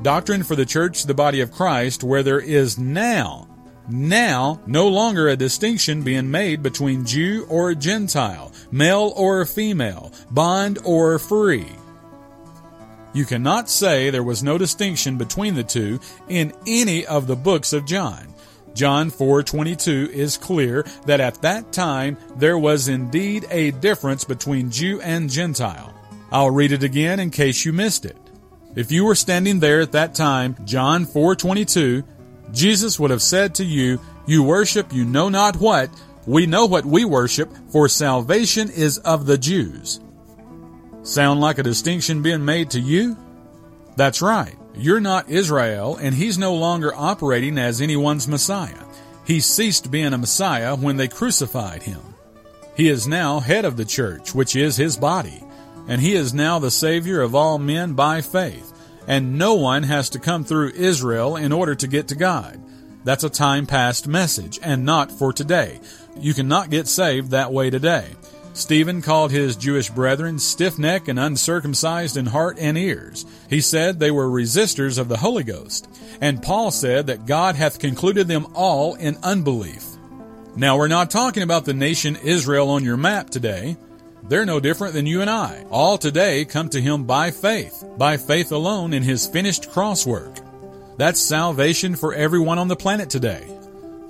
Doctrine 0.01 0.43
for 0.43 0.55
the 0.55 0.65
church, 0.65 1.03
the 1.03 1.13
body 1.13 1.41
of 1.41 1.51
Christ, 1.51 2.03
where 2.03 2.23
there 2.23 2.39
is 2.39 2.77
now 2.77 3.47
now, 3.89 4.61
no 4.65 4.87
longer 4.87 5.27
a 5.27 5.35
distinction 5.35 6.03
being 6.03 6.31
made 6.31 6.63
between 6.63 7.05
Jew 7.05 7.45
or 7.49 7.75
Gentile, 7.75 8.51
male 8.71 9.13
or 9.15 9.45
female, 9.45 10.11
bond 10.31 10.79
or 10.83 11.19
free. 11.19 11.67
You 13.13 13.25
cannot 13.25 13.69
say 13.69 14.09
there 14.09 14.23
was 14.23 14.41
no 14.41 14.57
distinction 14.57 15.17
between 15.17 15.53
the 15.53 15.63
two 15.63 15.99
in 16.29 16.53
any 16.65 17.05
of 17.05 17.27
the 17.27 17.35
books 17.35 17.73
of 17.73 17.85
John. 17.85 18.33
John 18.73 19.11
4:22 19.11 20.09
is 20.11 20.37
clear 20.37 20.83
that 21.05 21.19
at 21.19 21.41
that 21.43 21.71
time 21.71 22.17
there 22.37 22.57
was 22.57 22.87
indeed 22.87 23.45
a 23.51 23.69
difference 23.71 24.23
between 24.23 24.71
Jew 24.71 24.99
and 25.01 25.29
Gentile. 25.29 25.93
I'll 26.31 26.49
read 26.49 26.71
it 26.71 26.81
again 26.81 27.19
in 27.19 27.29
case 27.29 27.65
you 27.65 27.73
missed 27.73 28.05
it. 28.05 28.17
If 28.75 28.91
you 28.91 29.05
were 29.05 29.13
standing 29.13 29.59
there 29.59 29.81
at 29.81 29.91
that 29.91 30.15
time, 30.15 30.55
John 30.65 31.05
4:22 31.05 32.03
Jesus 32.51 32.99
would 32.99 33.11
have 33.11 33.21
said 33.21 33.55
to 33.55 33.65
you, 33.65 33.99
You 34.25 34.43
worship 34.43 34.93
you 34.93 35.05
know 35.05 35.29
not 35.29 35.57
what, 35.57 35.89
we 36.25 36.45
know 36.45 36.65
what 36.65 36.85
we 36.85 37.05
worship, 37.05 37.51
for 37.69 37.89
salvation 37.89 38.69
is 38.69 38.97
of 38.99 39.25
the 39.25 39.37
Jews. 39.37 39.99
Sound 41.03 41.41
like 41.41 41.57
a 41.57 41.63
distinction 41.63 42.21
being 42.21 42.45
made 42.45 42.69
to 42.71 42.79
you? 42.79 43.17
That's 43.95 44.21
right. 44.21 44.55
You're 44.75 44.99
not 44.99 45.29
Israel, 45.29 45.97
and 45.97 46.15
he's 46.15 46.37
no 46.37 46.55
longer 46.55 46.93
operating 46.95 47.57
as 47.57 47.81
anyone's 47.81 48.27
Messiah. 48.27 48.85
He 49.25 49.39
ceased 49.39 49.91
being 49.91 50.13
a 50.13 50.17
Messiah 50.17 50.75
when 50.75 50.97
they 50.97 51.07
crucified 51.07 51.83
him. 51.83 52.01
He 52.75 52.89
is 52.89 53.07
now 53.07 53.39
head 53.39 53.65
of 53.65 53.77
the 53.77 53.85
church, 53.85 54.33
which 54.33 54.55
is 54.55 54.77
his 54.77 54.97
body, 54.97 55.43
and 55.87 56.01
he 56.01 56.15
is 56.15 56.33
now 56.33 56.57
the 56.59 56.71
Savior 56.71 57.21
of 57.21 57.35
all 57.35 57.59
men 57.59 57.93
by 57.93 58.21
faith 58.21 58.72
and 59.07 59.37
no 59.37 59.55
one 59.55 59.83
has 59.83 60.09
to 60.09 60.19
come 60.19 60.43
through 60.43 60.71
Israel 60.71 61.35
in 61.35 61.51
order 61.51 61.75
to 61.75 61.87
get 61.87 62.07
to 62.09 62.15
God. 62.15 62.59
That's 63.03 63.23
a 63.23 63.29
time 63.29 63.65
past 63.65 64.07
message 64.07 64.59
and 64.63 64.85
not 64.85 65.11
for 65.11 65.33
today. 65.33 65.79
You 66.17 66.33
cannot 66.33 66.69
get 66.69 66.87
saved 66.87 67.31
that 67.31 67.51
way 67.51 67.69
today. 67.69 68.07
Stephen 68.53 69.01
called 69.01 69.31
his 69.31 69.55
Jewish 69.55 69.89
brethren 69.89 70.37
stiff 70.37 70.77
necked 70.77 71.09
and 71.09 71.19
uncircumcised 71.19 72.17
in 72.17 72.27
heart 72.27 72.57
and 72.59 72.77
ears. 72.77 73.25
He 73.49 73.61
said 73.61 73.99
they 73.99 74.11
were 74.11 74.27
resistors 74.27 74.99
of 74.99 75.09
the 75.09 75.17
Holy 75.17 75.43
Ghost. 75.43 75.89
And 76.21 76.41
Paul 76.41 76.69
said 76.69 77.07
that 77.07 77.25
God 77.25 77.55
hath 77.55 77.79
concluded 77.79 78.27
them 78.27 78.45
all 78.53 78.93
in 78.93 79.17
unbelief. 79.23 79.83
Now, 80.55 80.77
we're 80.77 80.87
not 80.87 81.09
talking 81.09 81.41
about 81.41 81.65
the 81.65 81.73
nation 81.73 82.15
Israel 82.15 82.69
on 82.69 82.83
your 82.83 82.95
map 82.95 83.31
today. 83.31 83.75
They're 84.25 84.45
no 84.45 84.61
different 84.61 84.93
than 84.93 85.05
you 85.05 85.19
and 85.19 85.29
I. 85.29 85.65
All 85.69 85.97
today 85.97 86.45
come 86.45 86.69
to 86.69 86.81
Him 86.81 87.03
by 87.03 87.29
faith, 87.31 87.83
by 87.97 88.15
faith 88.15 88.53
alone 88.53 88.93
in 88.93 89.03
His 89.03 89.27
finished 89.27 89.69
cross 89.69 90.05
work. 90.05 90.37
That's 90.97 91.19
salvation 91.19 91.95
for 91.95 92.13
everyone 92.13 92.57
on 92.57 92.69
the 92.69 92.75
planet 92.75 93.09
today. 93.09 93.45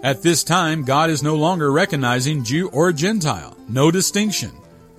At 0.03 0.21
this 0.21 0.43
time, 0.43 0.83
God 0.83 1.09
is 1.09 1.23
no 1.23 1.35
longer 1.35 1.71
recognizing 1.71 2.43
Jew 2.43 2.69
or 2.69 2.91
Gentile. 2.91 3.57
No 3.67 3.89
distinction. 3.89 4.51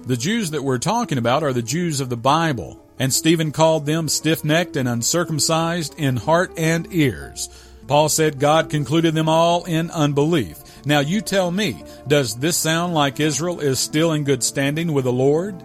The 0.04 0.16
Jews 0.16 0.50
that 0.50 0.64
we're 0.64 0.78
talking 0.78 1.18
about 1.18 1.42
are 1.44 1.52
the 1.52 1.62
Jews 1.62 2.00
of 2.00 2.08
the 2.08 2.16
Bible, 2.16 2.84
and 2.98 3.12
Stephen 3.12 3.52
called 3.52 3.86
them 3.86 4.08
stiff-necked 4.08 4.76
and 4.76 4.88
uncircumcised 4.88 5.94
in 5.96 6.16
heart 6.16 6.52
and 6.56 6.92
ears. 6.92 7.48
Paul 7.86 8.08
said 8.08 8.40
God 8.40 8.68
concluded 8.68 9.14
them 9.14 9.28
all 9.28 9.64
in 9.64 9.90
unbelief. 9.90 10.58
Now 10.86 11.00
you 11.00 11.20
tell 11.20 11.50
me, 11.50 11.82
does 12.06 12.36
this 12.36 12.56
sound 12.56 12.94
like 12.94 13.20
Israel 13.20 13.60
is 13.60 13.78
still 13.78 14.12
in 14.12 14.24
good 14.24 14.42
standing 14.42 14.92
with 14.92 15.04
the 15.04 15.12
Lord? 15.12 15.62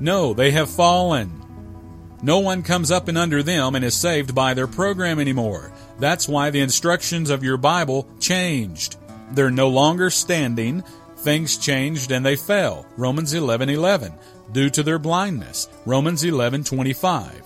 No, 0.00 0.34
they 0.34 0.50
have 0.52 0.70
fallen. 0.70 1.40
No 2.22 2.38
one 2.38 2.62
comes 2.62 2.90
up 2.90 3.08
and 3.08 3.18
under 3.18 3.42
them 3.42 3.74
and 3.74 3.84
is 3.84 3.94
saved 3.94 4.34
by 4.34 4.54
their 4.54 4.66
program 4.66 5.20
anymore. 5.20 5.72
That's 5.98 6.26
why 6.26 6.50
the 6.50 6.60
instructions 6.60 7.28
of 7.28 7.44
your 7.44 7.58
Bible 7.58 8.08
changed. 8.18 8.96
They're 9.32 9.50
no 9.50 9.68
longer 9.68 10.10
standing. 10.10 10.82
Things 11.18 11.58
changed 11.58 12.12
and 12.12 12.24
they 12.24 12.36
fell. 12.36 12.86
Romans 12.96 13.34
11:11 13.34 14.14
due 14.52 14.70
to 14.70 14.82
their 14.82 14.98
blindness. 14.98 15.68
Romans 15.84 16.24
11:25. 16.24 17.42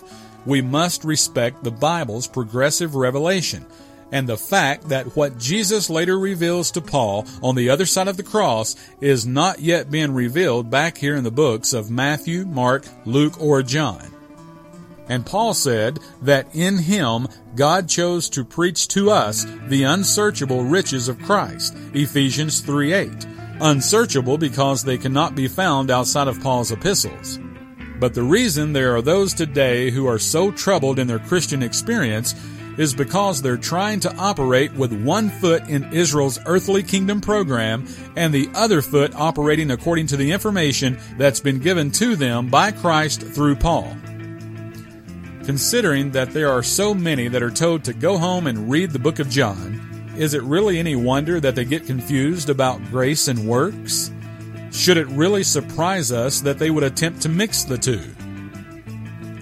We 0.46 0.62
must 0.62 1.04
respect 1.04 1.64
the 1.64 1.70
Bible's 1.70 2.26
progressive 2.26 2.94
revelation 2.94 3.66
and 4.10 4.28
the 4.28 4.36
fact 4.36 4.88
that 4.88 5.16
what 5.16 5.38
Jesus 5.38 5.90
later 5.90 6.18
reveals 6.18 6.70
to 6.72 6.80
Paul 6.80 7.26
on 7.42 7.54
the 7.54 7.70
other 7.70 7.86
side 7.86 8.08
of 8.08 8.16
the 8.16 8.22
cross 8.22 8.74
is 9.00 9.26
not 9.26 9.60
yet 9.60 9.90
being 9.90 10.12
revealed 10.12 10.70
back 10.70 10.98
here 10.98 11.16
in 11.16 11.24
the 11.24 11.30
books 11.30 11.72
of 11.72 11.90
Matthew, 11.90 12.44
Mark, 12.46 12.86
Luke, 13.04 13.40
or 13.40 13.62
John. 13.62 14.14
And 15.08 15.24
Paul 15.24 15.54
said 15.54 16.00
that 16.22 16.54
in 16.54 16.78
him 16.78 17.28
God 17.54 17.88
chose 17.88 18.28
to 18.30 18.44
preach 18.44 18.88
to 18.88 19.10
us 19.10 19.46
the 19.66 19.84
unsearchable 19.84 20.64
riches 20.64 21.08
of 21.08 21.20
Christ. 21.22 21.74
Ephesians 21.94 22.60
3 22.60 22.92
8. 22.92 23.26
Unsearchable 23.60 24.38
because 24.38 24.84
they 24.84 24.98
cannot 24.98 25.34
be 25.34 25.48
found 25.48 25.90
outside 25.90 26.28
of 26.28 26.40
Paul's 26.40 26.70
epistles. 26.70 27.38
But 27.98 28.14
the 28.14 28.22
reason 28.22 28.72
there 28.72 28.94
are 28.94 29.02
those 29.02 29.34
today 29.34 29.90
who 29.90 30.06
are 30.06 30.20
so 30.20 30.52
troubled 30.52 30.98
in 30.98 31.08
their 31.08 31.18
Christian 31.18 31.62
experience 31.62 32.34
is 32.78 32.94
because 32.94 33.42
they're 33.42 33.56
trying 33.56 34.00
to 34.00 34.16
operate 34.16 34.72
with 34.72 34.92
one 35.02 35.28
foot 35.28 35.68
in 35.68 35.92
Israel's 35.92 36.38
earthly 36.46 36.82
kingdom 36.82 37.20
program 37.20 37.86
and 38.16 38.32
the 38.32 38.48
other 38.54 38.80
foot 38.80 39.14
operating 39.16 39.72
according 39.72 40.06
to 40.06 40.16
the 40.16 40.30
information 40.30 40.98
that's 41.18 41.40
been 41.40 41.58
given 41.58 41.90
to 41.90 42.16
them 42.16 42.48
by 42.48 42.70
Christ 42.70 43.20
through 43.20 43.56
Paul. 43.56 43.96
Considering 45.44 46.12
that 46.12 46.30
there 46.30 46.50
are 46.50 46.62
so 46.62 46.94
many 46.94 47.26
that 47.26 47.42
are 47.42 47.50
told 47.50 47.82
to 47.84 47.92
go 47.92 48.16
home 48.16 48.46
and 48.46 48.70
read 48.70 48.90
the 48.90 48.98
book 48.98 49.18
of 49.18 49.28
John, 49.28 50.14
is 50.16 50.34
it 50.34 50.42
really 50.42 50.78
any 50.78 50.94
wonder 50.94 51.40
that 51.40 51.54
they 51.54 51.64
get 51.64 51.86
confused 51.86 52.50
about 52.50 52.84
grace 52.90 53.28
and 53.28 53.48
works? 53.48 54.12
Should 54.70 54.98
it 54.98 55.06
really 55.08 55.42
surprise 55.42 56.12
us 56.12 56.40
that 56.42 56.58
they 56.58 56.70
would 56.70 56.84
attempt 56.84 57.22
to 57.22 57.28
mix 57.28 57.64
the 57.64 57.78
two? 57.78 58.02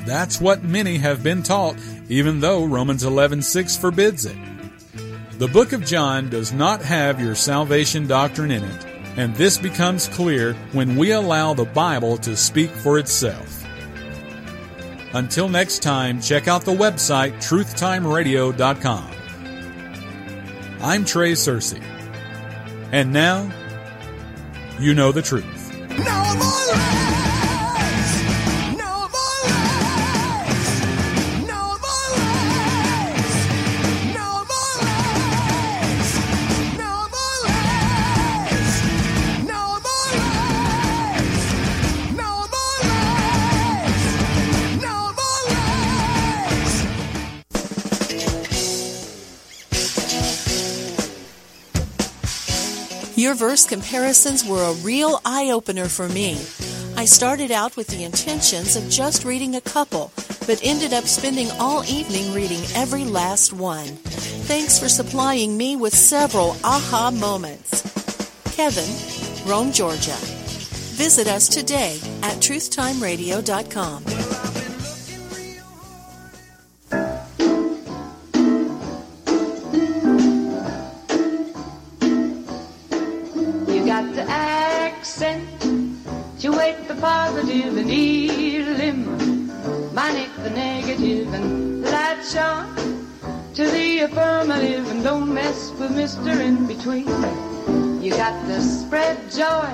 That's 0.06 0.40
what 0.40 0.62
many 0.62 0.98
have 0.98 1.22
been 1.22 1.42
taught, 1.42 1.76
even 2.08 2.40
though 2.40 2.64
Romans 2.64 3.04
11:6 3.04 3.76
forbids 3.76 4.24
it. 4.24 4.36
The 5.38 5.48
book 5.48 5.72
of 5.72 5.84
John 5.84 6.30
does 6.30 6.52
not 6.52 6.80
have 6.82 7.20
your 7.20 7.34
salvation 7.34 8.06
doctrine 8.06 8.50
in 8.50 8.64
it, 8.64 8.86
and 9.16 9.34
this 9.34 9.58
becomes 9.58 10.08
clear 10.08 10.54
when 10.72 10.96
we 10.96 11.12
allow 11.12 11.54
the 11.54 11.64
Bible 11.64 12.16
to 12.18 12.36
speak 12.36 12.70
for 12.70 12.98
itself. 12.98 13.64
Until 15.12 15.48
next 15.48 15.82
time, 15.82 16.20
check 16.20 16.48
out 16.48 16.64
the 16.64 16.72
website 16.72 17.34
truthtimeradio.com. 17.36 19.10
I'm 20.82 21.04
Trey 21.04 21.32
Cersey. 21.32 21.82
And 22.92 23.12
now, 23.12 23.50
you 24.78 24.94
know 24.94 25.12
the 25.12 25.22
truth. 25.22 25.72
Your 53.16 53.34
verse 53.34 53.66
comparisons 53.66 54.44
were 54.44 54.62
a 54.62 54.74
real 54.84 55.22
eye 55.24 55.50
opener 55.50 55.86
for 55.86 56.06
me. 56.06 56.32
I 56.98 57.06
started 57.06 57.50
out 57.50 57.74
with 57.74 57.86
the 57.86 58.04
intentions 58.04 58.76
of 58.76 58.90
just 58.90 59.24
reading 59.24 59.56
a 59.56 59.60
couple, 59.62 60.12
but 60.46 60.60
ended 60.62 60.92
up 60.92 61.04
spending 61.04 61.50
all 61.52 61.82
evening 61.84 62.34
reading 62.34 62.60
every 62.74 63.06
last 63.06 63.54
one. 63.54 63.86
Thanks 64.46 64.78
for 64.78 64.90
supplying 64.90 65.56
me 65.56 65.76
with 65.76 65.94
several 65.94 66.58
aha 66.62 67.10
moments. 67.10 67.80
Kevin, 68.54 69.50
Rome, 69.50 69.72
Georgia. 69.72 70.16
Visit 70.96 71.26
us 71.26 71.48
today 71.48 71.98
at 72.22 72.36
truthtimeradio.com. 72.36 74.15
with 95.88 95.96
Mr. 95.96 96.40
In 96.40 96.66
Between. 96.66 97.06
You 98.02 98.10
got 98.10 98.34
to 98.46 98.60
spread 98.60 99.18
joy 99.30 99.70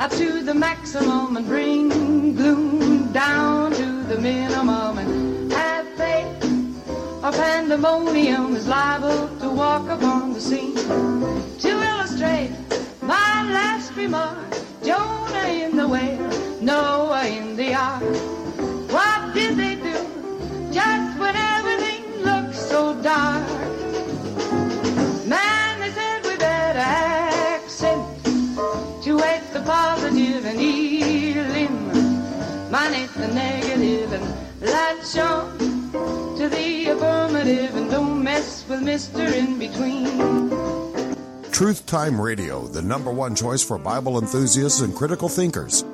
up 0.00 0.10
to 0.12 0.42
the 0.42 0.54
maximum 0.54 1.36
and 1.36 1.46
bring 1.46 2.34
gloom 2.34 3.12
down 3.12 3.72
to 3.72 4.02
the 4.04 4.18
minimum 4.18 4.98
and 4.98 5.52
have 5.52 5.86
faith 5.94 6.44
or 7.22 7.32
pandemonium 7.32 8.56
is 8.56 8.66
liable 8.66 9.28
to 9.38 9.50
walk 9.50 9.88
upon 9.88 10.32
the 10.32 10.40
scene. 10.40 10.74
To 10.74 11.68
illustrate 11.68 12.52
my 13.02 13.52
last 13.52 13.94
remark, 13.94 14.52
Jonah 14.82 15.48
in 15.48 15.76
the 15.76 15.86
whale, 15.86 16.60
Noah 16.60 17.26
in 17.26 17.56
the 17.56 17.74
ark. 17.74 18.02
What 18.90 19.34
did 19.34 19.56
they 19.56 19.73
the 33.26 33.34
negative 33.34 34.12
and 34.12 34.60
latch 34.60 35.16
on 35.16 35.58
to 36.36 36.48
the 36.48 36.88
affirmative 36.90 37.74
and 37.74 37.90
don't 37.90 38.22
mess 38.22 38.66
with 38.68 38.80
Mr. 38.80 39.32
In 39.32 39.58
Between. 39.58 41.50
Truth 41.50 41.86
Time 41.86 42.20
Radio, 42.20 42.66
the 42.66 42.82
number 42.82 43.10
one 43.10 43.34
choice 43.34 43.62
for 43.62 43.78
Bible 43.78 44.18
enthusiasts 44.18 44.80
and 44.80 44.94
critical 44.94 45.28
thinkers. 45.28 45.84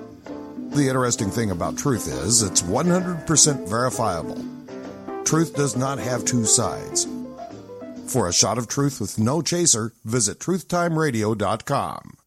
The 0.71 0.89
interesting 0.89 1.31
thing 1.31 1.51
about 1.51 1.77
truth 1.77 2.09
is 2.09 2.43
it's 2.43 2.63
100% 2.63 3.69
verifiable. 3.69 4.43
Truth 5.25 5.55
does 5.55 5.77
not 5.77 5.99
have 5.99 6.25
two 6.25 6.45
sides. 6.45 7.07
For 8.07 8.27
a 8.27 8.33
shot 8.33 8.59
of 8.59 8.67
truth 8.67 9.01
with 9.01 9.19
no 9.19 9.41
chaser, 9.43 9.93
visit 10.05 10.41
truthtimeradio.com. 10.41 12.20